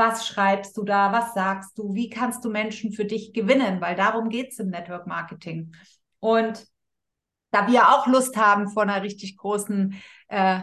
was 0.00 0.28
schreibst 0.28 0.76
du 0.76 0.84
da, 0.84 1.12
was 1.12 1.34
sagst 1.34 1.76
du, 1.76 1.92
wie 1.92 2.08
kannst 2.08 2.44
du 2.44 2.50
Menschen 2.50 2.92
für 2.92 3.04
dich 3.04 3.32
gewinnen, 3.32 3.80
weil 3.80 3.96
darum 3.96 4.28
geht 4.28 4.52
es 4.52 4.60
im 4.60 4.68
Network 4.68 5.08
Marketing. 5.08 5.72
Und 6.20 6.66
da 7.50 7.66
wir 7.68 7.88
auch 7.88 8.06
Lust 8.06 8.36
haben, 8.36 8.68
vor 8.68 8.82
einer 8.82 9.02
richtig 9.02 9.36
großen 9.36 9.94
äh, 10.28 10.60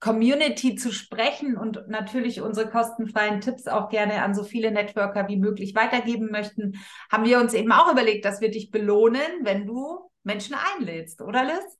Community 0.00 0.76
zu 0.76 0.92
sprechen 0.92 1.56
und 1.56 1.88
natürlich 1.88 2.40
unsere 2.40 2.68
kostenfreien 2.68 3.40
Tipps 3.40 3.66
auch 3.66 3.88
gerne 3.88 4.22
an 4.22 4.34
so 4.34 4.44
viele 4.44 4.70
Networker 4.70 5.26
wie 5.28 5.38
möglich 5.38 5.74
weitergeben 5.74 6.30
möchten, 6.30 6.78
haben 7.10 7.24
wir 7.24 7.40
uns 7.40 7.54
eben 7.54 7.72
auch 7.72 7.90
überlegt, 7.90 8.24
dass 8.24 8.40
wir 8.40 8.50
dich 8.50 8.70
belohnen, 8.70 9.26
wenn 9.42 9.66
du 9.66 10.10
Menschen 10.22 10.54
einlädst, 10.76 11.22
oder 11.22 11.44
Liz? 11.44 11.78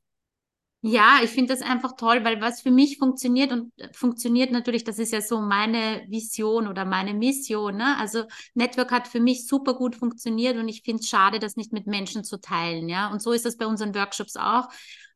Ja, 0.88 1.18
ich 1.24 1.30
finde 1.30 1.52
das 1.52 1.62
einfach 1.62 1.96
toll, 1.96 2.22
weil 2.22 2.40
was 2.40 2.60
für 2.60 2.70
mich 2.70 2.98
funktioniert 2.98 3.50
und 3.50 3.72
äh, 3.76 3.88
funktioniert 3.92 4.52
natürlich, 4.52 4.84
das 4.84 5.00
ist 5.00 5.12
ja 5.12 5.20
so 5.20 5.40
meine 5.40 6.04
Vision 6.08 6.68
oder 6.68 6.84
meine 6.84 7.12
Mission. 7.12 7.76
Ne? 7.76 7.96
Also 7.98 8.24
Network 8.54 8.92
hat 8.92 9.08
für 9.08 9.18
mich 9.18 9.48
super 9.48 9.74
gut 9.74 9.96
funktioniert 9.96 10.56
und 10.56 10.68
ich 10.68 10.82
finde 10.82 11.00
es 11.00 11.08
schade, 11.08 11.40
das 11.40 11.56
nicht 11.56 11.72
mit 11.72 11.86
Menschen 11.88 12.22
zu 12.22 12.38
teilen. 12.40 12.88
Ja, 12.88 13.10
und 13.10 13.20
so 13.20 13.32
ist 13.32 13.46
es 13.46 13.56
bei 13.56 13.66
unseren 13.66 13.94
Workshops 13.96 14.36
auch. 14.36 14.68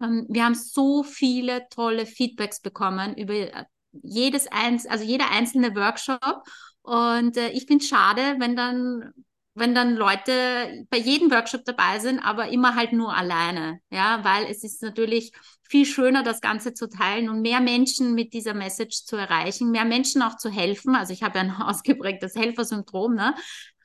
Ähm, 0.03 0.27
wir 0.29 0.45
haben 0.45 0.55
so 0.57 1.05
viele 1.05 1.69
tolle 1.71 2.05
Feedbacks 2.07 2.61
bekommen 2.61 3.17
über 3.17 3.35
äh, 3.35 3.65
jedes 4.03 4.49
eins, 4.49 4.87
also 4.87 5.05
jeder 5.05 5.31
einzelne 5.31 5.77
Workshop. 5.77 6.43
Und 6.83 7.37
äh, 7.37 7.51
ich 7.51 7.67
finde 7.67 7.85
es 7.85 7.89
schade, 7.89 8.37
wenn 8.39 8.57
dann 8.57 9.13
wenn 9.55 9.75
dann 9.75 9.97
Leute 9.97 10.87
bei 10.91 10.97
jedem 10.97 11.31
Workshop 11.31 11.65
dabei 11.65 11.99
sind, 11.99 12.21
aber 12.21 12.49
immer 12.49 12.77
halt 12.77 12.93
nur 12.93 13.15
alleine, 13.15 13.81
ja, 13.91 14.21
weil 14.25 14.47
es 14.47 14.63
ist 14.65 14.81
natürlich 14.83 15.33
viel 15.71 15.87
schöner, 15.87 16.25
das 16.25 16.41
Ganze 16.41 16.75
zu 16.75 16.89
teilen 16.89 17.29
und 17.29 17.43
mehr 17.43 17.61
Menschen 17.61 18.15
mit 18.15 18.33
dieser 18.33 18.55
Message 18.55 19.05
zu 19.05 19.15
erreichen, 19.15 19.71
mehr 19.71 19.85
Menschen 19.85 20.21
auch 20.21 20.37
zu 20.37 20.51
helfen. 20.51 20.97
Also 20.97 21.13
ich 21.13 21.23
habe 21.23 21.39
ja 21.39 21.45
ein 21.45 21.51
ausgeprägtes 21.63 22.35
Helfersyndrom, 22.35 23.15
ne? 23.15 23.35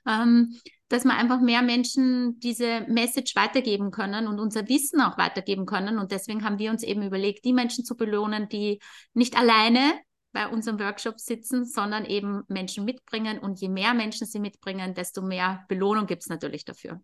Ähm, 0.07 0.59
dass 0.87 1.03
wir 1.03 1.15
einfach 1.15 1.41
mehr 1.41 1.61
Menschen 1.61 2.39
diese 2.39 2.81
Message 2.87 3.35
weitergeben 3.35 3.91
können 3.91 4.27
und 4.27 4.39
unser 4.39 4.67
Wissen 4.67 5.01
auch 5.01 5.17
weitergeben 5.17 5.65
können. 5.65 5.97
Und 5.97 6.11
deswegen 6.11 6.43
haben 6.43 6.59
wir 6.59 6.69
uns 6.71 6.83
eben 6.83 7.01
überlegt, 7.01 7.45
die 7.45 7.53
Menschen 7.53 7.85
zu 7.85 7.95
belohnen, 7.95 8.49
die 8.49 8.79
nicht 9.13 9.37
alleine 9.37 9.93
bei 10.31 10.47
unserem 10.47 10.79
Workshop 10.79 11.19
sitzen, 11.19 11.65
sondern 11.65 12.05
eben 12.05 12.43
Menschen 12.47 12.85
mitbringen. 12.85 13.39
Und 13.39 13.61
je 13.61 13.69
mehr 13.69 13.93
Menschen 13.93 14.27
sie 14.27 14.39
mitbringen, 14.39 14.93
desto 14.93 15.21
mehr 15.23 15.65
Belohnung 15.69 16.05
gibt 16.05 16.23
es 16.23 16.29
natürlich 16.29 16.65
dafür. 16.65 17.01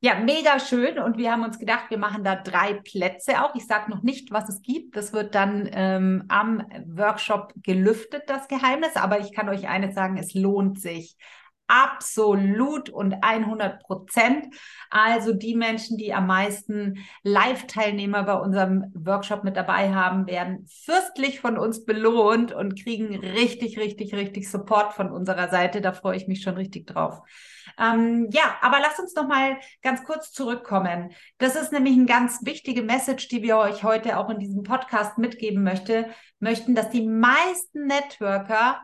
Ja, 0.00 0.14
mega 0.20 0.60
schön. 0.60 1.00
Und 1.00 1.18
wir 1.18 1.32
haben 1.32 1.42
uns 1.42 1.58
gedacht, 1.58 1.90
wir 1.90 1.98
machen 1.98 2.22
da 2.22 2.36
drei 2.36 2.74
Plätze 2.74 3.42
auch. 3.42 3.54
Ich 3.56 3.66
sage 3.66 3.90
noch 3.90 4.02
nicht, 4.02 4.30
was 4.30 4.48
es 4.48 4.62
gibt. 4.62 4.96
Das 4.96 5.12
wird 5.12 5.34
dann 5.34 5.68
ähm, 5.72 6.24
am 6.28 6.64
Workshop 6.86 7.52
gelüftet, 7.56 8.22
das 8.28 8.46
Geheimnis. 8.46 8.94
Aber 8.94 9.18
ich 9.18 9.34
kann 9.34 9.48
euch 9.48 9.66
eines 9.66 9.96
sagen, 9.96 10.16
es 10.16 10.34
lohnt 10.34 10.80
sich 10.80 11.16
absolut 11.68 12.90
und 12.90 13.22
100 13.22 13.82
Prozent. 13.82 14.46
Also 14.90 15.32
die 15.32 15.54
Menschen, 15.54 15.98
die 15.98 16.12
am 16.12 16.26
meisten 16.26 17.06
Live-Teilnehmer 17.22 18.24
bei 18.24 18.34
unserem 18.34 18.90
Workshop 18.94 19.44
mit 19.44 19.56
dabei 19.56 19.94
haben, 19.94 20.26
werden 20.26 20.66
fürstlich 20.66 21.40
von 21.40 21.58
uns 21.58 21.84
belohnt 21.84 22.52
und 22.52 22.82
kriegen 22.82 23.14
richtig, 23.14 23.78
richtig, 23.78 24.14
richtig 24.14 24.50
Support 24.50 24.94
von 24.94 25.12
unserer 25.12 25.48
Seite. 25.48 25.80
Da 25.80 25.92
freue 25.92 26.16
ich 26.16 26.26
mich 26.26 26.42
schon 26.42 26.54
richtig 26.54 26.86
drauf. 26.86 27.20
Ähm, 27.78 28.28
ja, 28.32 28.56
aber 28.60 28.80
lasst 28.80 28.98
uns 28.98 29.14
noch 29.14 29.28
mal 29.28 29.58
ganz 29.82 30.02
kurz 30.04 30.32
zurückkommen. 30.32 31.12
Das 31.38 31.54
ist 31.54 31.70
nämlich 31.70 31.94
eine 31.94 32.06
ganz 32.06 32.40
wichtige 32.44 32.82
Message, 32.82 33.28
die 33.28 33.42
wir 33.42 33.58
euch 33.58 33.84
heute 33.84 34.16
auch 34.16 34.30
in 34.30 34.38
diesem 34.38 34.62
Podcast 34.62 35.18
mitgeben 35.18 35.62
möchte, 35.62 36.08
möchten, 36.40 36.74
dass 36.74 36.90
die 36.90 37.06
meisten 37.06 37.86
Networker 37.86 38.80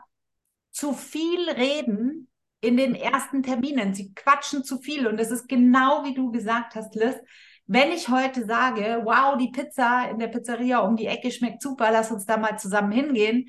zu 0.71 0.93
viel 0.93 1.49
reden 1.51 2.29
in 2.65 2.77
den 2.77 2.95
ersten 2.95 3.43
Terminen. 3.43 3.95
Sie 3.95 4.13
quatschen 4.15 4.65
zu 4.65 4.79
viel 4.79 5.07
und 5.07 5.19
es 5.19 5.31
ist 5.31 5.49
genau 5.49 6.05
wie 6.05 6.15
du 6.15 6.31
gesagt 6.31 6.75
hast, 6.75 6.95
Liz. 6.95 7.17
Wenn 7.67 7.93
ich 7.93 8.09
heute 8.09 8.45
sage, 8.45 9.03
wow, 9.05 9.37
die 9.39 9.51
Pizza 9.51 10.09
in 10.11 10.19
der 10.19 10.29
Pizzeria 10.29 10.81
um 10.81 10.97
die 10.97 11.07
Ecke 11.07 11.31
schmeckt 11.31 11.63
super, 11.63 11.91
lass 11.91 12.11
uns 12.11 12.27
da 12.27 12.37
mal 12.37 12.59
zusammen 12.59 12.93
hingehen, 12.93 13.49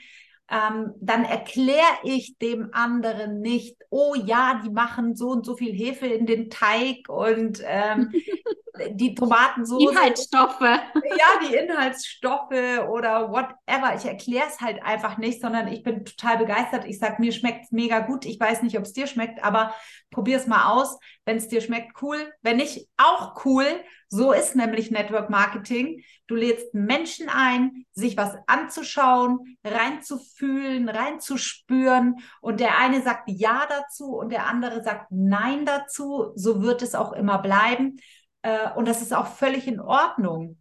ähm, 0.50 0.94
dann 1.00 1.26
erkläre 1.26 1.82
ich 2.04 2.38
dem 2.38 2.70
anderen 2.72 3.42
nicht, 3.42 3.78
oh 3.90 4.14
ja, 4.16 4.62
die 4.64 4.70
machen 4.70 5.16
so 5.16 5.30
und 5.30 5.46
so 5.46 5.56
viel 5.56 5.74
Hefe 5.74 6.08
in 6.08 6.26
den 6.26 6.50
Teig 6.50 7.10
und 7.10 7.62
ähm, 7.66 8.12
die 8.91 9.15
Tomatensoße. 9.15 9.91
Inhaltsstoffe. 9.91 10.62
Ja, 10.62 11.48
die 11.48 11.55
Inhaltsstoffe 11.55 12.89
oder 12.89 13.32
whatever. 13.32 13.96
Ich 13.96 14.05
erkläre 14.05 14.48
es 14.48 14.60
halt 14.62 14.84
einfach 14.84 15.17
nicht, 15.17 15.41
sondern 15.41 15.67
ich 15.67 15.84
bin 15.84 16.05
total 16.05 16.38
begeistert. 16.38 16.86
Ich 16.86 17.00
sage, 17.00 17.15
mir 17.20 17.32
schmeckt 17.32 17.65
es 17.65 17.72
mega 17.72 18.00
gut. 18.00 18.25
Ich 18.25 18.39
weiß 18.39 18.62
nicht, 18.63 18.77
ob 18.77 18.84
es 18.84 18.94
dir 18.94 19.08
schmeckt, 19.08 19.44
aber 19.44 19.74
probier 20.12 20.38
es 20.38 20.48
mal 20.48 20.72
aus. 20.72 20.98
Wenn 21.25 21.38
es 21.38 21.48
dir 21.48 21.62
schmeckt, 21.62 22.01
cool. 22.01 22.34
Wenn 22.41 22.58
nicht, 22.58 22.88
auch 22.98 23.46
cool. 23.46 23.65
So 24.08 24.32
ist 24.32 24.55
nämlich 24.55 24.91
Network 24.91 25.29
Marketing. 25.29 26.03
Du 26.27 26.36
lädst 26.36 26.74
Menschen 26.74 27.27
ein, 27.29 27.86
sich 27.94 28.15
was 28.17 28.36
anzuschauen, 28.48 29.58
reinzufühlen, 29.63 30.88
reinzuspüren. 30.88 32.17
Und 32.41 32.60
der 32.60 32.77
eine 32.77 33.01
sagt 33.01 33.24
Ja 33.27 33.67
dazu 33.67 34.15
und 34.15 34.32
der 34.32 34.48
andere 34.48 34.84
sagt 34.84 35.08
Nein 35.12 35.65
dazu. 35.65 36.32
So 36.36 36.62
wird 36.62 36.82
es 36.82 36.96
auch 36.96 37.13
immer 37.13 37.39
bleiben. 37.39 37.98
Äh, 38.46 38.70
und 38.75 38.88
das 38.88 39.02
ist 39.02 39.12
auch 39.12 39.25
völlig 39.25 39.68
in 39.68 39.80
Ordnung. 39.80 40.58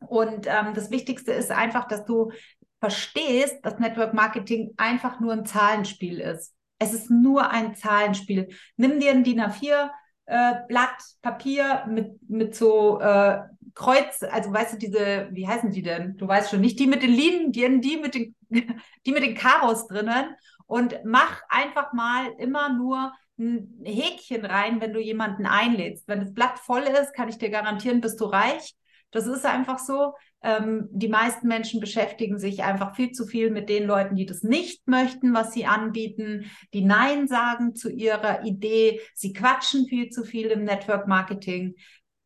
Und 0.00 0.46
ähm, 0.48 0.74
das 0.74 0.90
Wichtigste 0.90 1.32
ist 1.32 1.52
einfach, 1.52 1.86
dass 1.86 2.04
du 2.04 2.32
verstehst, 2.80 3.58
dass 3.62 3.78
Network 3.78 4.14
Marketing 4.14 4.74
einfach 4.76 5.20
nur 5.20 5.32
ein 5.32 5.46
Zahlenspiel 5.46 6.18
ist. 6.18 6.54
Es 6.80 6.92
ist 6.92 7.10
nur 7.10 7.50
ein 7.50 7.76
Zahlenspiel. 7.76 8.48
Nimm 8.76 8.98
dir 8.98 9.12
ein 9.12 9.22
DIN 9.22 9.40
A4 9.40 9.90
äh, 10.26 10.54
Blatt 10.66 10.96
Papier 11.22 11.86
mit, 11.88 12.18
mit 12.28 12.56
so 12.56 13.00
äh, 13.00 13.42
Kreuz, 13.74 14.22
also 14.28 14.52
weißt 14.52 14.74
du, 14.74 14.78
diese, 14.78 15.28
wie 15.30 15.46
heißen 15.46 15.70
die 15.70 15.82
denn? 15.82 16.16
Du 16.16 16.26
weißt 16.26 16.50
schon, 16.50 16.60
nicht 16.60 16.80
die 16.80 16.88
mit 16.88 17.02
den 17.02 17.12
Linien, 17.12 17.80
die, 17.80 17.96
mit 17.96 18.14
den, 18.14 18.34
die 19.06 19.12
mit 19.12 19.22
den 19.22 19.36
Karos 19.36 19.86
drinnen 19.86 20.34
und 20.66 20.98
mach 21.04 21.42
einfach 21.48 21.92
mal 21.92 22.32
immer 22.38 22.70
nur 22.70 23.12
ein 23.38 23.80
Häkchen 23.84 24.44
rein, 24.44 24.80
wenn 24.80 24.92
du 24.92 25.00
jemanden 25.00 25.46
einlädst. 25.46 26.06
Wenn 26.06 26.20
das 26.20 26.34
Blatt 26.34 26.58
voll 26.58 26.82
ist, 26.82 27.14
kann 27.14 27.28
ich 27.28 27.38
dir 27.38 27.50
garantieren, 27.50 28.00
bist 28.00 28.20
du 28.20 28.26
reich. 28.26 28.74
Das 29.10 29.26
ist 29.26 29.46
einfach 29.46 29.78
so. 29.78 30.14
Ähm, 30.42 30.88
die 30.90 31.08
meisten 31.08 31.46
Menschen 31.46 31.80
beschäftigen 31.80 32.38
sich 32.38 32.64
einfach 32.64 32.96
viel 32.96 33.12
zu 33.12 33.26
viel 33.26 33.50
mit 33.50 33.68
den 33.68 33.84
Leuten, 33.86 34.16
die 34.16 34.26
das 34.26 34.42
nicht 34.42 34.86
möchten, 34.88 35.32
was 35.32 35.52
sie 35.52 35.66
anbieten, 35.66 36.50
die 36.72 36.84
Nein 36.84 37.28
sagen 37.28 37.74
zu 37.74 37.90
ihrer 37.90 38.44
Idee. 38.44 39.00
Sie 39.14 39.32
quatschen 39.32 39.86
viel 39.86 40.10
zu 40.10 40.24
viel 40.24 40.48
im 40.48 40.64
Network 40.64 41.06
Marketing. 41.06 41.74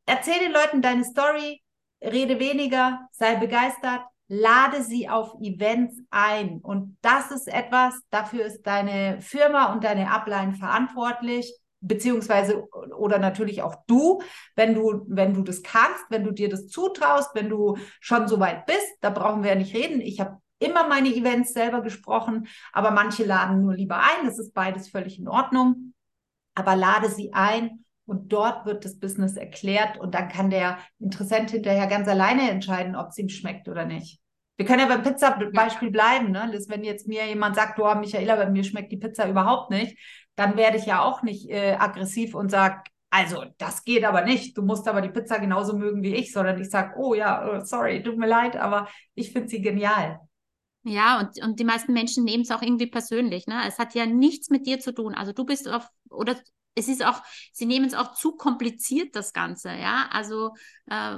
Erzähl 0.06 0.38
den 0.40 0.52
Leuten 0.52 0.80
deine 0.80 1.04
Story, 1.04 1.62
rede 2.02 2.40
weniger, 2.40 3.06
sei 3.12 3.36
begeistert, 3.36 4.02
lade 4.28 4.82
sie 4.82 5.08
auf 5.08 5.34
Events 5.40 6.00
ein. 6.10 6.60
Und 6.60 6.96
das 7.00 7.30
ist 7.30 7.48
etwas, 7.48 7.94
dafür 8.10 8.44
ist 8.44 8.62
deine 8.62 9.20
Firma 9.20 9.72
und 9.72 9.84
deine 9.84 10.10
Upline 10.10 10.54
verantwortlich, 10.54 11.52
beziehungsweise 11.80 12.68
oder 12.96 13.18
natürlich 13.18 13.62
auch 13.62 13.76
du, 13.86 14.20
wenn 14.54 14.74
du, 14.74 15.04
wenn 15.08 15.34
du 15.34 15.42
das 15.42 15.62
kannst, 15.62 16.04
wenn 16.10 16.24
du 16.24 16.32
dir 16.32 16.48
das 16.48 16.68
zutraust, 16.68 17.30
wenn 17.34 17.48
du 17.48 17.76
schon 18.00 18.28
so 18.28 18.38
weit 18.40 18.66
bist, 18.66 18.98
da 19.00 19.10
brauchen 19.10 19.42
wir 19.42 19.50
ja 19.50 19.56
nicht 19.56 19.74
reden. 19.74 20.00
Ich 20.00 20.20
habe 20.20 20.38
immer 20.58 20.88
meine 20.88 21.14
Events 21.14 21.52
selber 21.52 21.82
gesprochen, 21.82 22.48
aber 22.72 22.90
manche 22.90 23.24
laden 23.24 23.62
nur 23.62 23.74
lieber 23.74 23.98
ein. 23.98 24.26
Das 24.26 24.38
ist 24.38 24.52
beides 24.54 24.88
völlig 24.88 25.18
in 25.18 25.28
Ordnung. 25.28 25.94
Aber 26.54 26.74
lade 26.74 27.08
sie 27.08 27.32
ein 27.32 27.84
und 28.08 28.32
dort 28.32 28.64
wird 28.64 28.84
das 28.84 28.98
Business 28.98 29.36
erklärt 29.36 29.98
und 29.98 30.14
dann 30.14 30.28
kann 30.28 30.50
der 30.50 30.78
Interessent 30.98 31.50
hinterher 31.50 31.86
ganz 31.86 32.08
alleine 32.08 32.50
entscheiden, 32.50 32.96
ob 32.96 33.08
es 33.08 33.18
ihm 33.18 33.28
schmeckt 33.28 33.68
oder 33.68 33.84
nicht. 33.84 34.20
Wir 34.56 34.66
können 34.66 34.80
ja 34.80 34.88
beim 34.88 35.02
Pizza-Beispiel 35.02 35.90
bleiben. 35.90 36.32
Ne? 36.32 36.50
Wenn 36.68 36.82
jetzt 36.82 37.06
mir 37.06 37.26
jemand 37.26 37.54
sagt, 37.54 37.78
du, 37.78 37.84
Michaela, 37.94 38.34
bei 38.34 38.50
mir 38.50 38.64
schmeckt 38.64 38.90
die 38.90 38.96
Pizza 38.96 39.28
überhaupt 39.28 39.70
nicht, 39.70 39.96
dann 40.34 40.56
werde 40.56 40.78
ich 40.78 40.86
ja 40.86 41.02
auch 41.02 41.22
nicht 41.22 41.48
äh, 41.50 41.76
aggressiv 41.78 42.34
und 42.34 42.50
sage, 42.50 42.82
also 43.10 43.44
das 43.58 43.84
geht 43.84 44.04
aber 44.04 44.22
nicht. 44.22 44.56
Du 44.56 44.62
musst 44.62 44.88
aber 44.88 45.00
die 45.00 45.10
Pizza 45.10 45.38
genauso 45.38 45.76
mögen 45.76 46.02
wie 46.02 46.14
ich, 46.14 46.32
sondern 46.32 46.60
ich 46.60 46.70
sage, 46.70 46.94
oh 46.98 47.14
ja, 47.14 47.46
oh, 47.46 47.64
sorry, 47.64 48.02
tut 48.02 48.16
mir 48.16 48.26
leid, 48.26 48.56
aber 48.56 48.88
ich 49.14 49.32
finde 49.32 49.48
sie 49.48 49.62
genial. 49.62 50.20
Ja, 50.88 51.20
und, 51.20 51.42
und 51.42 51.60
die 51.60 51.64
meisten 51.64 51.92
Menschen 51.92 52.24
nehmen 52.24 52.42
es 52.42 52.50
auch 52.50 52.62
irgendwie 52.62 52.86
persönlich. 52.86 53.46
Ne? 53.46 53.62
Es 53.66 53.78
hat 53.78 53.94
ja 53.94 54.06
nichts 54.06 54.50
mit 54.50 54.66
dir 54.66 54.80
zu 54.80 54.92
tun. 54.92 55.14
Also 55.14 55.32
du 55.32 55.44
bist 55.44 55.68
auf, 55.68 55.86
oder 56.10 56.36
es 56.74 56.88
ist 56.88 57.04
auch, 57.04 57.22
sie 57.52 57.66
nehmen 57.66 57.86
es 57.86 57.94
auch 57.94 58.14
zu 58.14 58.32
kompliziert, 58.36 59.14
das 59.16 59.32
Ganze. 59.32 59.70
Ja, 59.70 60.08
also 60.12 60.54
äh, 60.86 61.16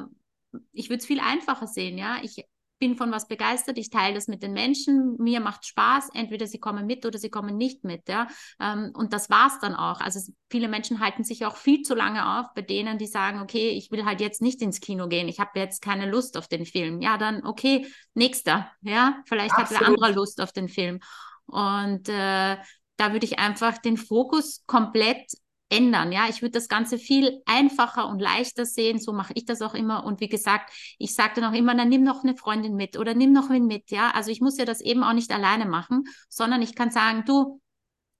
ich 0.72 0.88
würde 0.90 0.98
es 1.00 1.06
viel 1.06 1.20
einfacher 1.20 1.66
sehen. 1.66 1.98
Ja, 1.98 2.18
ich 2.22 2.44
bin 2.80 2.96
von 2.96 3.12
was 3.12 3.28
begeistert, 3.28 3.78
ich 3.78 3.90
teile 3.90 4.14
das 4.14 4.26
mit 4.26 4.42
den 4.42 4.52
Menschen, 4.52 5.16
mir 5.18 5.38
macht 5.38 5.66
Spaß, 5.66 6.08
entweder 6.14 6.46
sie 6.46 6.58
kommen 6.58 6.86
mit 6.86 7.06
oder 7.06 7.18
sie 7.18 7.30
kommen 7.30 7.56
nicht 7.56 7.84
mit, 7.84 8.08
ja. 8.08 8.26
Ähm, 8.58 8.90
und 8.94 9.12
das 9.12 9.30
war 9.30 9.46
es 9.48 9.60
dann 9.60 9.76
auch. 9.76 10.00
Also 10.00 10.32
viele 10.50 10.66
Menschen 10.66 10.98
halten 10.98 11.22
sich 11.22 11.46
auch 11.46 11.56
viel 11.56 11.82
zu 11.82 11.94
lange 11.94 12.40
auf, 12.40 12.46
bei 12.54 12.62
denen, 12.62 12.98
die 12.98 13.06
sagen, 13.06 13.40
okay, 13.40 13.68
ich 13.70 13.92
will 13.92 14.04
halt 14.04 14.20
jetzt 14.20 14.42
nicht 14.42 14.62
ins 14.62 14.80
Kino 14.80 15.06
gehen, 15.06 15.28
ich 15.28 15.38
habe 15.38 15.60
jetzt 15.60 15.82
keine 15.82 16.10
Lust 16.10 16.36
auf 16.36 16.48
den 16.48 16.66
Film. 16.66 17.00
Ja, 17.02 17.18
dann 17.18 17.46
okay, 17.46 17.86
nächster, 18.14 18.70
ja, 18.80 19.22
vielleicht 19.26 19.54
Absolut. 19.54 19.70
hat 19.70 19.80
der 19.80 19.86
andere 19.88 20.12
Lust 20.12 20.40
auf 20.40 20.52
den 20.52 20.68
Film. 20.68 20.98
Und 21.46 22.08
äh, 22.08 22.56
da 22.96 23.12
würde 23.12 23.26
ich 23.26 23.38
einfach 23.38 23.78
den 23.78 23.96
Fokus 23.96 24.64
komplett 24.66 25.30
ändern. 25.70 26.12
Ja, 26.12 26.28
ich 26.28 26.42
würde 26.42 26.52
das 26.52 26.68
Ganze 26.68 26.98
viel 26.98 27.42
einfacher 27.46 28.08
und 28.08 28.20
leichter 28.20 28.66
sehen. 28.66 28.98
So 28.98 29.12
mache 29.12 29.32
ich 29.34 29.46
das 29.46 29.62
auch 29.62 29.74
immer. 29.74 30.04
Und 30.04 30.20
wie 30.20 30.28
gesagt, 30.28 30.72
ich 30.98 31.14
sage 31.14 31.40
dann 31.40 31.44
auch 31.44 31.56
immer, 31.56 31.74
dann 31.74 31.88
nimm 31.88 32.02
noch 32.02 32.22
eine 32.22 32.36
Freundin 32.36 32.74
mit 32.74 32.98
oder 32.98 33.14
nimm 33.14 33.32
noch 33.32 33.50
wen 33.50 33.66
mit. 33.66 33.90
Ja, 33.90 34.10
also 34.10 34.30
ich 34.30 34.40
muss 34.40 34.58
ja 34.58 34.64
das 34.64 34.80
eben 34.80 35.02
auch 35.02 35.12
nicht 35.14 35.32
alleine 35.32 35.66
machen, 35.66 36.04
sondern 36.28 36.60
ich 36.60 36.74
kann 36.74 36.90
sagen, 36.90 37.24
du, 37.24 37.60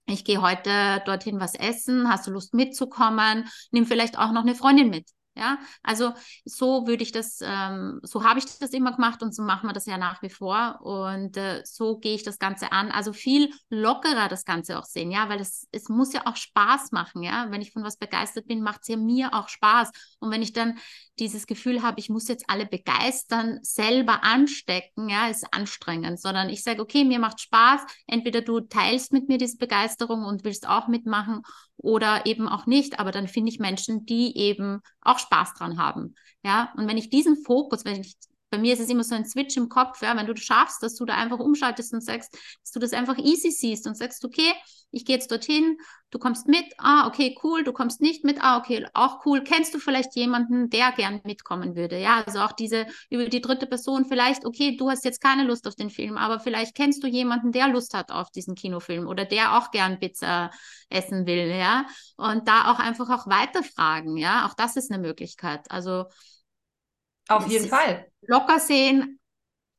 ich 0.06 0.24
gehe 0.24 0.40
heute 0.40 1.02
dorthin 1.04 1.40
was 1.40 1.54
essen, 1.54 2.08
hast 2.08 2.26
du 2.26 2.30
Lust 2.30 2.54
mitzukommen? 2.54 3.48
Nimm 3.70 3.86
vielleicht 3.86 4.18
auch 4.18 4.32
noch 4.32 4.42
eine 4.42 4.54
Freundin 4.54 4.90
mit. 4.90 5.10
Ja, 5.36 5.58
also 5.82 6.12
so 6.44 6.86
würde 6.88 7.04
ich 7.04 7.12
das, 7.12 7.38
ähm, 7.40 8.00
so 8.02 8.24
habe 8.24 8.40
ich 8.40 8.46
das 8.58 8.70
immer 8.72 8.92
gemacht 8.92 9.22
und 9.22 9.34
so 9.34 9.42
machen 9.42 9.68
wir 9.68 9.72
das 9.72 9.86
ja 9.86 9.96
nach 9.96 10.20
wie 10.22 10.28
vor. 10.28 10.80
Und 10.82 11.36
äh, 11.36 11.62
so 11.64 11.98
gehe 11.98 12.14
ich 12.14 12.24
das 12.24 12.38
Ganze 12.38 12.72
an. 12.72 12.90
Also 12.90 13.12
viel 13.12 13.50
lockerer 13.70 14.28
das 14.28 14.44
Ganze 14.44 14.78
auch 14.78 14.84
sehen, 14.84 15.10
ja, 15.10 15.28
weil 15.28 15.40
es, 15.40 15.68
es 15.70 15.88
muss 15.88 16.12
ja 16.12 16.26
auch 16.26 16.36
Spaß 16.36 16.90
machen, 16.90 17.22
ja. 17.22 17.46
Wenn 17.50 17.62
ich 17.62 17.72
von 17.72 17.84
was 17.84 17.96
begeistert 17.96 18.48
bin, 18.48 18.60
macht 18.60 18.80
es 18.82 18.88
ja 18.88 18.96
mir 18.96 19.32
auch 19.32 19.48
Spaß. 19.48 19.90
Und 20.18 20.30
wenn 20.32 20.42
ich 20.42 20.52
dann 20.52 20.78
dieses 21.20 21.46
Gefühl 21.46 21.82
habe, 21.82 22.00
ich 22.00 22.08
muss 22.10 22.26
jetzt 22.28 22.46
alle 22.48 22.66
begeistern, 22.66 23.60
selber 23.62 24.24
anstecken, 24.24 25.08
ja, 25.08 25.28
ist 25.28 25.54
anstrengend, 25.54 26.20
sondern 26.20 26.48
ich 26.48 26.62
sage, 26.64 26.82
okay, 26.82 27.04
mir 27.04 27.20
macht 27.20 27.40
Spaß. 27.40 27.82
Entweder 28.06 28.40
du 28.40 28.60
teilst 28.60 29.12
mit 29.12 29.28
mir 29.28 29.38
diese 29.38 29.58
Begeisterung 29.58 30.24
und 30.24 30.44
willst 30.44 30.68
auch 30.68 30.88
mitmachen 30.88 31.42
oder 31.76 32.26
eben 32.26 32.48
auch 32.48 32.66
nicht. 32.66 32.98
Aber 32.98 33.12
dann 33.12 33.28
finde 33.28 33.50
ich 33.50 33.58
Menschen, 33.58 34.04
die 34.06 34.36
eben 34.36 34.80
auch 35.00 35.18
Spaß 35.20 35.54
dran 35.54 35.78
haben. 35.78 36.14
Ja, 36.44 36.72
und 36.76 36.88
wenn 36.88 36.98
ich 36.98 37.10
diesen 37.10 37.36
Fokus, 37.44 37.84
wenn 37.84 38.00
ich 38.00 38.16
bei 38.50 38.58
mir 38.58 38.74
ist 38.74 38.80
es 38.80 38.88
immer 38.88 39.04
so 39.04 39.14
ein 39.14 39.24
Switch 39.24 39.56
im 39.56 39.68
Kopf, 39.68 40.02
ja, 40.02 40.16
wenn 40.16 40.26
du 40.26 40.34
das 40.34 40.44
schaffst, 40.44 40.82
dass 40.82 40.96
du 40.96 41.04
da 41.04 41.14
einfach 41.14 41.38
umschaltest 41.38 41.92
und 41.94 42.02
sagst, 42.02 42.32
dass 42.34 42.72
du 42.72 42.80
das 42.80 42.92
einfach 42.92 43.16
easy 43.18 43.50
siehst 43.50 43.86
und 43.86 43.96
sagst, 43.96 44.24
okay, 44.24 44.52
ich 44.92 45.04
gehe 45.04 45.16
jetzt 45.16 45.30
dorthin, 45.30 45.78
du 46.10 46.18
kommst 46.18 46.48
mit, 46.48 46.64
ah, 46.78 47.06
okay, 47.06 47.36
cool, 47.44 47.62
du 47.62 47.72
kommst 47.72 48.00
nicht 48.00 48.24
mit, 48.24 48.42
ah, 48.42 48.58
okay, 48.58 48.86
auch 48.94 49.24
cool. 49.24 49.42
Kennst 49.44 49.72
du 49.72 49.78
vielleicht 49.78 50.16
jemanden, 50.16 50.68
der 50.68 50.92
gern 50.92 51.20
mitkommen 51.24 51.76
würde? 51.76 51.98
Ja, 52.00 52.24
also 52.26 52.40
auch 52.40 52.52
diese 52.52 52.86
über 53.08 53.26
die 53.28 53.40
dritte 53.40 53.66
Person, 53.66 54.04
vielleicht, 54.04 54.44
okay, 54.44 54.76
du 54.76 54.90
hast 54.90 55.04
jetzt 55.04 55.20
keine 55.20 55.44
Lust 55.44 55.68
auf 55.68 55.76
den 55.76 55.90
Film, 55.90 56.16
aber 56.16 56.40
vielleicht 56.40 56.74
kennst 56.74 57.02
du 57.04 57.06
jemanden, 57.06 57.52
der 57.52 57.68
Lust 57.68 57.94
hat 57.94 58.10
auf 58.10 58.30
diesen 58.30 58.54
Kinofilm 58.56 59.06
oder 59.06 59.24
der 59.24 59.56
auch 59.56 59.70
gern 59.70 60.00
Pizza 60.00 60.50
essen 60.88 61.26
will, 61.26 61.50
ja. 61.50 61.86
Und 62.16 62.48
da 62.48 62.72
auch 62.72 62.80
einfach 62.80 63.10
auch 63.10 63.28
weiterfragen, 63.28 64.16
ja, 64.16 64.46
auch 64.46 64.54
das 64.54 64.76
ist 64.76 64.90
eine 64.90 65.00
Möglichkeit. 65.00 65.70
Also 65.70 66.06
auf 67.30 67.46
jeden 67.48 67.68
Fall. 67.68 68.06
Locker 68.22 68.58
sehen 68.58 69.20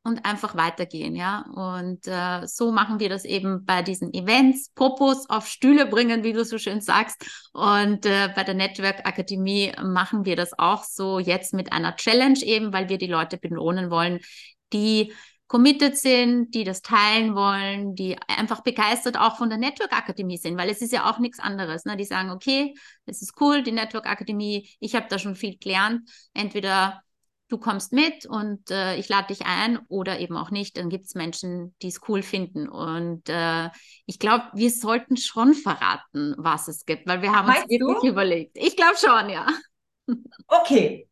und 0.04 0.26
einfach 0.26 0.56
weitergehen, 0.56 1.16
ja. 1.16 1.46
Und 1.54 2.08
äh, 2.08 2.48
so 2.48 2.72
machen 2.72 3.00
wir 3.00 3.10
das 3.10 3.24
eben 3.24 3.66
bei 3.66 3.84
diesen 3.84 4.14
Events, 4.14 4.72
Popos 4.74 5.30
auf 5.30 5.48
Stühle 5.48 5.86
bringen, 5.86 6.24
wie 6.24 6.34
du 6.34 6.44
so 6.44 6.58
schön 6.58 6.82
sagst. 6.82 7.24
Und 7.54 8.06
äh, 8.06 8.30
bei 8.36 8.44
der 8.44 8.56
Network 8.56 9.06
Akademie 9.06 9.72
machen 9.84 10.26
wir 10.26 10.36
das 10.36 10.58
auch 10.58 10.84
so 10.84 11.20
jetzt 11.20 11.54
mit 11.54 11.72
einer 11.72 11.96
Challenge 11.96 12.40
eben, 12.44 12.74
weil 12.74 12.90
wir 12.90 12.98
die 12.98 13.08
Leute 13.08 13.38
belohnen 13.38 13.92
wollen, 13.92 14.20
die 14.74 15.14
committed 15.52 15.98
sind, 15.98 16.56
die 16.56 16.64
das 16.64 16.82
teilen 16.82 17.36
wollen, 17.36 17.94
die 17.94 18.18
einfach 18.30 18.62
begeistert 18.62 19.20
auch 19.20 19.36
von 19.38 19.50
der 19.50 19.58
Network 19.58 19.92
Akademie 19.92 20.38
sind, 20.38 20.58
weil 20.58 20.70
es 20.70 20.82
ist 20.82 20.94
ja 20.94 21.12
auch 21.12 21.20
nichts 21.20 21.40
anderes. 21.40 21.84
Ne? 21.84 21.98
Die 21.98 22.06
sagen, 22.06 22.32
okay, 22.32 22.74
es 23.06 23.22
ist 23.22 23.34
cool, 23.42 23.62
die 23.62 23.74
Network 23.74 24.08
Akademie, 24.08 24.70
ich 24.80 24.96
habe 24.96 25.08
da 25.10 25.20
schon 25.20 25.36
viel 25.36 25.58
gelernt. 25.58 26.10
Entweder 26.34 27.02
du 27.52 27.58
kommst 27.58 27.92
mit 27.92 28.26
und 28.26 28.72
äh, 28.72 28.96
ich 28.96 29.10
lade 29.10 29.28
dich 29.28 29.46
ein 29.46 29.80
oder 29.90 30.20
eben 30.20 30.38
auch 30.38 30.52
nicht. 30.52 30.78
Dann 30.78 30.90
gibt 30.90 31.06
es 31.06 31.16
Menschen, 31.16 31.76
die 31.82 31.90
es 31.90 32.02
cool 32.08 32.24
finden. 32.24 32.70
Und 32.70 33.28
äh, 33.28 33.70
ich 34.06 34.20
glaube, 34.20 34.46
wir 34.54 34.70
sollten 34.72 35.18
schon 35.18 35.54
verraten, 35.54 36.36
was 36.38 36.68
es 36.68 36.86
gibt, 36.86 37.08
weil 37.08 37.22
wir 37.22 37.34
haben 37.34 37.48
Meinst 37.48 37.64
uns 37.64 37.72
wirklich 37.72 38.02
du? 38.02 38.08
überlegt. 38.08 38.58
Ich 38.58 38.76
glaube 38.76 38.96
schon, 38.98 39.30
ja. 39.30 39.48
Okay. 40.48 41.08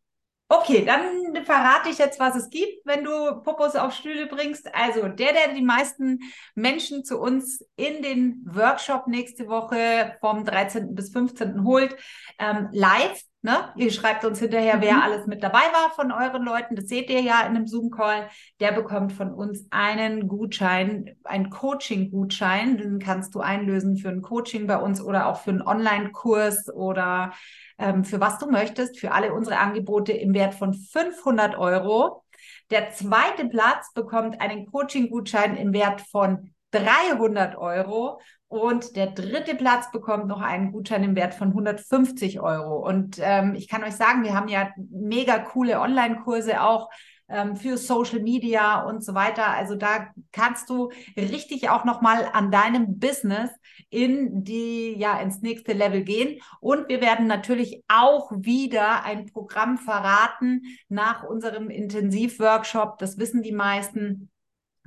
Okay, 0.51 0.83
dann 0.83 1.45
verrate 1.45 1.89
ich 1.89 1.99
jetzt, 1.99 2.19
was 2.19 2.35
es 2.35 2.49
gibt, 2.49 2.83
wenn 2.83 3.03
du 3.03 3.39
Popos 3.43 3.75
auf 3.75 3.93
Stühle 3.93 4.25
bringst. 4.25 4.73
Also 4.73 5.07
der, 5.07 5.31
der 5.31 5.53
die 5.53 5.61
meisten 5.61 6.21
Menschen 6.55 7.05
zu 7.05 7.19
uns 7.19 7.63
in 7.75 8.01
den 8.01 8.43
Workshop 8.49 9.05
nächste 9.05 9.47
Woche 9.47 10.17
vom 10.21 10.45
13. 10.45 10.95
bis 10.95 11.11
15. 11.11 11.63
holt, 11.65 11.95
ähm, 12.39 12.69
live 12.71 13.21
Ne? 13.41 13.71
Ihr 13.77 13.89
schreibt 13.89 14.25
uns 14.25 14.39
hinterher, 14.39 14.77
mhm. 14.77 14.81
wer 14.81 15.01
alles 15.01 15.25
mit 15.25 15.41
dabei 15.41 15.61
war 15.71 15.91
von 15.95 16.11
euren 16.11 16.43
Leuten. 16.43 16.75
Das 16.75 16.87
seht 16.89 17.09
ihr 17.09 17.21
ja 17.21 17.41
in 17.41 17.55
einem 17.55 17.67
Zoom-Call. 17.67 18.27
Der 18.59 18.73
bekommt 18.73 19.13
von 19.13 19.33
uns 19.33 19.65
einen 19.69 20.27
Gutschein, 20.27 21.15
einen 21.23 21.49
Coaching-Gutschein. 21.49 22.77
Den 22.77 22.99
kannst 22.99 23.33
du 23.35 23.39
einlösen 23.39 23.95
für 23.95 24.09
ein 24.09 24.21
Coaching 24.21 24.67
bei 24.67 24.77
uns 24.77 25.01
oder 25.01 25.27
auch 25.27 25.39
für 25.39 25.51
einen 25.51 25.61
Online-Kurs 25.61 26.69
oder 26.73 27.31
ähm, 27.77 28.03
für 28.03 28.19
was 28.19 28.39
du 28.39 28.49
möchtest, 28.49 28.99
für 28.99 29.13
alle 29.13 29.33
unsere 29.33 29.57
Angebote 29.57 30.11
im 30.11 30.33
Wert 30.33 30.53
von 30.53 30.73
500 30.73 31.57
Euro. 31.57 32.25
Der 32.71 32.91
zweite 32.91 33.47
Platz 33.47 33.93
bekommt 33.93 34.41
einen 34.41 34.65
Coaching-Gutschein 34.65 35.55
im 35.55 35.71
Wert 35.71 36.01
von 36.01 36.53
300 36.71 37.55
Euro 37.55 38.19
und 38.49 38.95
der 38.95 39.11
dritte 39.11 39.53
Platz 39.53 39.91
bekommt 39.91 40.27
noch 40.27 40.41
einen 40.41 40.71
Gutschein 40.71 41.03
im 41.03 41.15
Wert 41.15 41.35
von 41.35 41.49
150 41.49 42.41
Euro. 42.41 42.85
Und 42.85 43.19
ähm, 43.21 43.53
ich 43.55 43.67
kann 43.67 43.83
euch 43.83 43.93
sagen, 43.93 44.23
wir 44.23 44.33
haben 44.33 44.47
ja 44.47 44.71
mega 44.89 45.37
coole 45.37 45.79
Online-Kurse 45.79 46.61
auch 46.61 46.89
ähm, 47.29 47.55
für 47.55 47.77
Social 47.77 48.21
Media 48.21 48.81
und 48.81 49.03
so 49.05 49.13
weiter. 49.13 49.49
Also 49.49 49.75
da 49.75 50.07
kannst 50.31 50.67
du 50.71 50.89
richtig 51.15 51.69
auch 51.69 51.85
nochmal 51.85 52.27
an 52.33 52.49
deinem 52.49 52.97
Business 52.97 53.51
in 53.91 54.43
die, 54.43 54.95
ja, 54.97 55.19
ins 55.19 55.41
nächste 55.41 55.73
Level 55.73 56.03
gehen. 56.03 56.41
Und 56.59 56.89
wir 56.89 57.01
werden 57.01 57.27
natürlich 57.27 57.83
auch 57.87 58.31
wieder 58.31 59.03
ein 59.03 59.27
Programm 59.27 59.77
verraten 59.77 60.63
nach 60.87 61.23
unserem 61.23 61.69
Intensivworkshop. 61.69 62.97
Das 62.97 63.19
wissen 63.19 63.43
die 63.43 63.51
meisten 63.51 64.31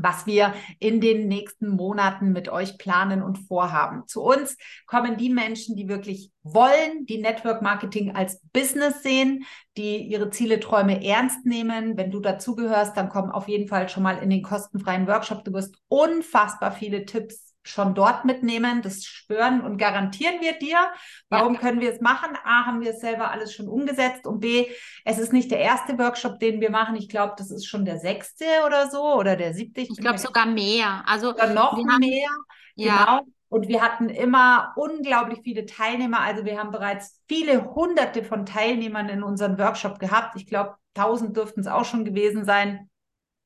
was 0.03 0.27
wir 0.27 0.55
in 0.79 1.01
den 1.01 1.29
nächsten 1.29 1.69
Monaten 1.69 2.33
mit 2.33 2.49
euch 2.49 2.79
planen 2.79 3.23
und 3.23 3.39
vorhaben. 3.39 4.07
Zu 4.07 4.23
uns 4.23 4.57
kommen 4.87 5.17
die 5.17 5.31
Menschen, 5.31 5.77
die 5.77 5.89
wirklich 5.89 6.31
wollen, 6.43 7.07
die 7.07 7.21
Network 7.21 7.63
Marketing 7.63 8.15
als 8.15 8.41
Business 8.53 9.03
sehen, 9.03 9.45
die 9.77 9.99
ihre 9.99 10.31
Ziele, 10.31 10.61
Träume 10.61 11.05
ernst 11.05 11.47
nehmen. 11.47 11.97
Wenn 11.97 12.11
du 12.11 12.21
dazugehörst, 12.21 12.97
dann 12.97 13.09
komm 13.09 13.31
auf 13.31 13.49
jeden 13.49 13.69
Fall 13.69 13.89
schon 13.89 14.03
mal 14.03 14.19
in 14.19 14.31
den 14.31 14.43
kostenfreien 14.43 15.07
Workshop. 15.07 15.45
Du 15.45 15.53
wirst 15.53 15.77
unfassbar 15.89 16.73
viele 16.73 17.05
Tipps 17.05 17.52
schon 17.63 17.95
dort 17.95 18.25
mitnehmen. 18.25 18.83
Das 18.83 19.05
schwören 19.05 19.61
und 19.61 19.79
garantieren 19.79 20.41
wir 20.41 20.59
dir. 20.59 20.79
Warum 21.29 21.55
ja. 21.55 21.61
können 21.61 21.81
wir 21.81 21.93
es 21.93 22.01
machen? 22.01 22.37
A, 22.45 22.67
haben 22.67 22.81
wir 22.81 22.91
es 22.91 23.01
selber 23.01 23.31
alles 23.31 23.53
schon 23.55 23.69
umgesetzt 23.69 24.27
und 24.27 24.41
B, 24.41 24.67
es 25.05 25.19
ist 25.19 25.33
nicht 25.33 25.51
der 25.51 25.61
erste 25.61 25.99
Workshop, 25.99 26.39
den 26.39 26.61
wir 26.61 26.71
machen. 26.71 26.97
Ich 26.97 27.09
glaube, 27.09 27.35
das 27.37 27.51
ist 27.51 27.67
schon 27.67 27.85
der 27.85 27.99
sechste 27.99 28.45
oder 28.67 28.91
so 28.91 29.15
oder 29.15 29.37
der 29.37 29.55
siebte. 29.55 29.81
Ich, 29.81 29.91
ich 29.91 29.99
glaube 29.99 30.19
sogar 30.19 30.47
mehr. 30.47 31.03
Also 31.07 31.29
sogar 31.29 31.53
noch 31.53 31.73
haben, 31.73 31.99
mehr. 31.99 32.31
Ja. 32.75 33.05
Genau. 33.05 33.21
Und 33.49 33.69
wir 33.69 33.83
hatten 33.83 34.09
immer 34.09 34.73
unglaublich 34.77 35.41
viele 35.45 35.67
Teilnehmer. 35.67 36.21
Also 36.21 36.47
wir 36.47 36.59
haben 36.59 36.71
bereits 36.71 37.21
viele 37.29 37.75
hunderte 37.75 38.25
von 38.25 38.47
Teilnehmern 38.47 39.11
in 39.11 39.23
unserem 39.23 39.59
Workshop 39.59 39.99
gehabt. 39.99 40.37
Ich 40.37 40.47
glaube, 40.47 40.77
tausend 40.95 41.37
dürften 41.37 41.61
es 41.61 41.67
auch 41.67 41.85
schon 41.85 42.07
gewesen 42.07 42.47
sein. 42.47 42.89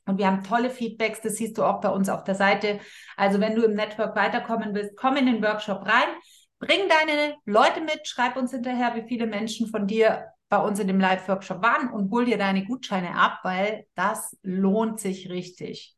Und 0.06 0.18
wir 0.18 0.26
haben 0.26 0.44
tolle 0.44 0.70
Feedbacks, 0.70 1.20
das 1.20 1.34
siehst 1.34 1.58
du 1.58 1.64
auch 1.64 1.80
bei 1.80 1.88
uns 1.88 2.08
auf 2.08 2.24
der 2.24 2.36
Seite. 2.36 2.78
Also 3.16 3.40
wenn 3.40 3.56
du 3.56 3.64
im 3.64 3.74
Network 3.74 4.16
weiterkommen 4.16 4.74
willst, 4.74 4.96
komm 4.96 5.16
in 5.16 5.26
den 5.26 5.42
Workshop 5.42 5.82
rein, 5.84 6.08
bring 6.58 6.88
deine 6.88 7.34
Leute 7.44 7.80
mit, 7.80 8.06
schreib 8.06 8.36
uns 8.36 8.52
hinterher, 8.52 8.94
wie 8.94 9.06
viele 9.06 9.26
Menschen 9.26 9.68
von 9.68 9.86
dir 9.86 10.26
bei 10.48 10.58
uns 10.58 10.78
in 10.78 10.86
dem 10.86 11.00
Live-Workshop 11.00 11.62
waren 11.62 11.90
und 11.90 12.10
hol 12.12 12.24
dir 12.24 12.38
deine 12.38 12.64
Gutscheine 12.64 13.16
ab, 13.16 13.40
weil 13.42 13.86
das 13.94 14.36
lohnt 14.42 15.00
sich 15.00 15.28
richtig. 15.28 15.96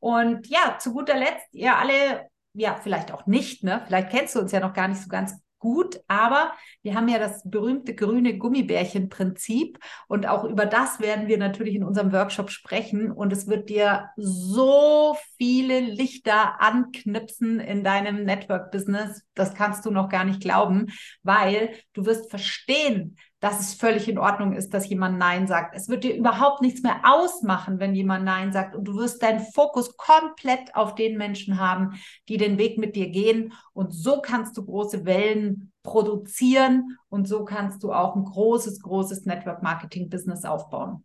Und 0.00 0.46
ja, 0.46 0.76
zu 0.78 0.92
guter 0.92 1.16
Letzt, 1.16 1.52
ihr 1.52 1.76
alle, 1.76 2.28
ja, 2.52 2.76
vielleicht 2.76 3.12
auch 3.12 3.26
nicht, 3.26 3.64
ne? 3.64 3.82
Vielleicht 3.86 4.10
kennst 4.10 4.36
du 4.36 4.40
uns 4.40 4.52
ja 4.52 4.60
noch 4.60 4.72
gar 4.72 4.86
nicht 4.86 5.02
so 5.02 5.08
ganz 5.08 5.34
gut, 5.58 6.00
aber 6.08 6.52
wir 6.82 6.94
haben 6.94 7.08
ja 7.08 7.18
das 7.18 7.42
berühmte 7.44 7.94
grüne 7.94 8.38
Gummibärchen-Prinzip 8.38 9.78
und 10.06 10.26
auch 10.26 10.44
über 10.44 10.66
das 10.66 11.00
werden 11.00 11.28
wir 11.28 11.38
natürlich 11.38 11.74
in 11.74 11.84
unserem 11.84 12.12
Workshop 12.12 12.50
sprechen 12.50 13.10
und 13.10 13.32
es 13.32 13.46
wird 13.46 13.68
dir 13.68 14.10
so 14.16 15.16
viele 15.36 15.80
Lichter 15.80 16.60
anknipsen 16.60 17.60
in 17.60 17.84
deinem 17.84 18.24
Network-Business, 18.24 19.22
das 19.34 19.54
kannst 19.54 19.84
du 19.86 19.90
noch 19.90 20.08
gar 20.08 20.24
nicht 20.24 20.40
glauben, 20.40 20.86
weil 21.22 21.74
du 21.92 22.06
wirst 22.06 22.30
verstehen, 22.30 23.16
dass 23.40 23.60
es 23.60 23.74
völlig 23.74 24.08
in 24.08 24.18
Ordnung 24.18 24.52
ist, 24.52 24.74
dass 24.74 24.88
jemand 24.88 25.18
Nein 25.18 25.46
sagt. 25.46 25.74
Es 25.76 25.88
wird 25.88 26.02
dir 26.02 26.16
überhaupt 26.16 26.60
nichts 26.60 26.82
mehr 26.82 27.00
ausmachen, 27.04 27.78
wenn 27.78 27.94
jemand 27.94 28.24
Nein 28.24 28.52
sagt. 28.52 28.74
Und 28.74 28.84
du 28.84 28.96
wirst 28.96 29.22
deinen 29.22 29.40
Fokus 29.40 29.96
komplett 29.96 30.74
auf 30.74 30.96
den 30.96 31.16
Menschen 31.16 31.60
haben, 31.60 32.00
die 32.28 32.36
den 32.36 32.58
Weg 32.58 32.78
mit 32.78 32.96
dir 32.96 33.10
gehen. 33.10 33.52
Und 33.72 33.92
so 33.92 34.20
kannst 34.20 34.56
du 34.56 34.64
große 34.64 35.04
Wellen 35.04 35.72
produzieren 35.84 36.98
und 37.08 37.28
so 37.28 37.44
kannst 37.44 37.84
du 37.84 37.92
auch 37.92 38.16
ein 38.16 38.24
großes, 38.24 38.82
großes 38.82 39.24
Network 39.24 39.62
Marketing 39.62 40.08
Business 40.08 40.44
aufbauen. 40.44 41.04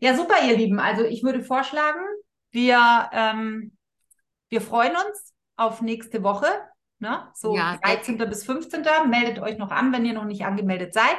Ja, 0.00 0.14
super, 0.14 0.34
ihr 0.46 0.58
Lieben. 0.58 0.78
Also 0.78 1.04
ich 1.04 1.22
würde 1.22 1.42
vorschlagen, 1.42 2.00
wir, 2.50 3.08
ähm, 3.12 3.76
wir 4.50 4.60
freuen 4.60 4.92
uns 4.92 5.34
auf 5.56 5.80
nächste 5.80 6.22
Woche. 6.22 6.46
Ne? 6.98 7.28
So 7.34 7.54
ja, 7.54 7.78
13. 7.78 8.18
bis 8.18 8.44
15. 8.44 8.84
Meldet 9.08 9.38
euch 9.38 9.58
noch 9.58 9.70
an, 9.70 9.92
wenn 9.92 10.04
ihr 10.04 10.14
noch 10.14 10.24
nicht 10.24 10.44
angemeldet 10.44 10.94
seid. 10.94 11.18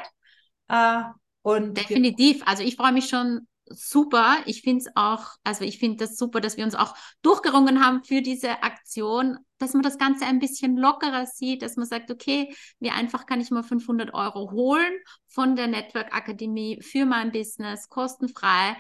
Äh, 0.68 1.04
und 1.42 1.78
Definitiv. 1.78 2.42
Also 2.46 2.64
ich 2.64 2.76
freue 2.76 2.92
mich 2.92 3.08
schon 3.08 3.48
super. 3.70 4.38
Ich 4.46 4.62
finde 4.62 4.84
es 4.86 4.92
auch, 4.96 5.36
also 5.44 5.64
ich 5.64 5.80
finde 5.80 5.98
das 5.98 6.18
super, 6.18 6.42
dass 6.42 6.58
wir 6.58 6.66
uns 6.66 6.76
auch 6.76 6.96
durchgerungen 7.22 7.86
haben 7.86 8.04
für 8.04 8.22
diese 8.22 8.64
Aktion, 8.64 9.38
dass 9.58 9.74
man 9.74 9.84
das 9.84 9.98
Ganze 9.98 10.26
ein 10.26 10.40
bisschen 10.40 10.78
lockerer 10.78 11.26
sieht, 11.26 11.62
dass 11.62 11.76
man 11.76 11.86
sagt, 11.86 12.12
okay, 12.12 12.54
wie 12.80 12.90
einfach 12.90 13.26
kann 13.26 13.42
ich 13.42 13.52
mal 13.52 13.64
500 13.64 14.14
Euro 14.14 14.52
holen 14.52 14.94
von 15.28 15.56
der 15.56 15.68
Network 15.68 16.14
Akademie 16.16 16.82
für 16.82 17.06
mein 17.06 17.32
Business, 17.32 17.90
kostenfrei. 17.90 18.76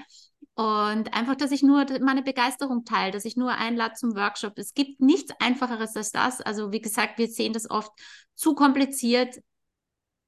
Und 0.60 1.14
einfach, 1.14 1.36
dass 1.36 1.52
ich 1.52 1.64
nur 1.64 1.86
meine 2.02 2.22
Begeisterung 2.22 2.84
teile, 2.84 3.14
dass 3.14 3.24
ich 3.24 3.38
nur 3.38 3.52
einlade 3.52 3.94
zum 3.94 4.14
Workshop. 4.18 4.58
Es 4.58 4.74
gibt 4.74 5.00
nichts 5.00 5.32
Einfacheres 5.40 5.96
als 5.96 6.12
das. 6.12 6.42
Also 6.42 6.74
wie 6.74 6.82
gesagt, 6.82 7.18
wir 7.18 7.30
sehen 7.30 7.54
das 7.54 7.72
oft 7.72 7.94
zu 8.36 8.56
kompliziert. 8.56 9.40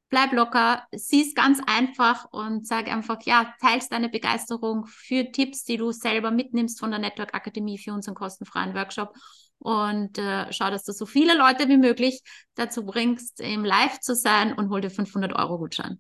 Bleib 0.08 0.32
locker, 0.32 0.88
sieh 0.94 1.24
es 1.28 1.36
ganz 1.36 1.60
einfach 1.68 2.32
und 2.32 2.66
sag 2.66 2.88
einfach, 2.88 3.18
ja, 3.24 3.54
teilst 3.60 3.92
deine 3.92 4.08
Begeisterung 4.08 4.86
für 4.86 5.30
Tipps, 5.34 5.66
die 5.66 5.76
du 5.76 5.92
selber 5.92 6.32
mitnimmst 6.32 6.80
von 6.80 6.92
der 6.92 7.02
Network 7.02 7.34
Akademie 7.34 7.78
für 7.78 7.92
unseren 7.92 8.16
kostenfreien 8.16 8.74
Workshop 8.74 9.14
und 9.60 10.18
äh, 10.18 10.52
schau, 10.54 10.70
dass 10.70 10.86
du 10.86 10.94
so 10.94 11.06
viele 11.06 11.38
Leute 11.38 11.68
wie 11.68 11.78
möglich 11.78 12.24
dazu 12.56 12.86
bringst, 12.86 13.42
im 13.42 13.66
Live 13.66 14.00
zu 14.00 14.16
sein 14.16 14.54
und 14.54 14.70
hol 14.70 14.80
dir 14.80 14.92
500 14.92 15.34
Euro 15.34 15.58
Gutschein. 15.58 16.00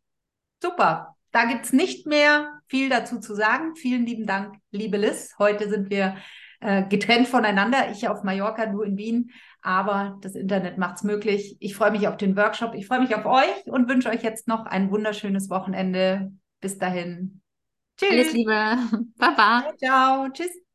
Super. 0.64 1.18
Da 1.32 1.46
gibt 1.46 1.66
es 1.66 1.74
nicht 1.74 2.08
mehr 2.08 2.60
viel 2.68 2.90
dazu 2.90 3.20
zu 3.20 3.36
sagen. 3.36 3.76
Vielen 3.76 4.06
lieben 4.06 4.26
Dank, 4.26 4.56
liebe 4.72 4.98
Liz. 4.98 5.36
Heute 5.40 5.70
sind 5.70 5.90
wir 5.90 6.18
äh, 6.60 6.84
getrennt 6.88 7.28
voneinander. 7.28 7.92
Ich 7.92 8.08
auf 8.08 8.24
Mallorca, 8.24 8.66
du 8.66 8.82
in 8.82 8.98
Wien. 8.98 9.32
Aber 9.62 10.18
das 10.22 10.36
Internet 10.36 10.78
macht 10.78 10.98
es 10.98 11.04
möglich. 11.04 11.56
Ich 11.60 11.76
freue 11.76 11.92
mich 11.92 12.08
auf 12.08 12.18
den 12.18 12.36
Workshop. 12.36 12.74
Ich 12.76 12.88
freue 12.88 13.00
mich 13.00 13.16
auf 13.16 13.26
euch 13.26 13.66
und 13.66 13.88
wünsche 13.88 14.10
euch 14.10 14.24
jetzt 14.24 14.48
noch 14.48 14.66
ein 14.66 14.92
wunderschönes 14.92 15.50
Wochenende. 15.50 16.32
Bis 16.60 16.78
dahin. 16.78 17.42
Tschüss. 17.98 18.12
Alles 18.12 18.34
Liebe. 18.34 18.78
Baba. 19.18 19.62
Ciao. 19.62 19.76
ciao. 19.78 20.30
Tschüss. 20.32 20.71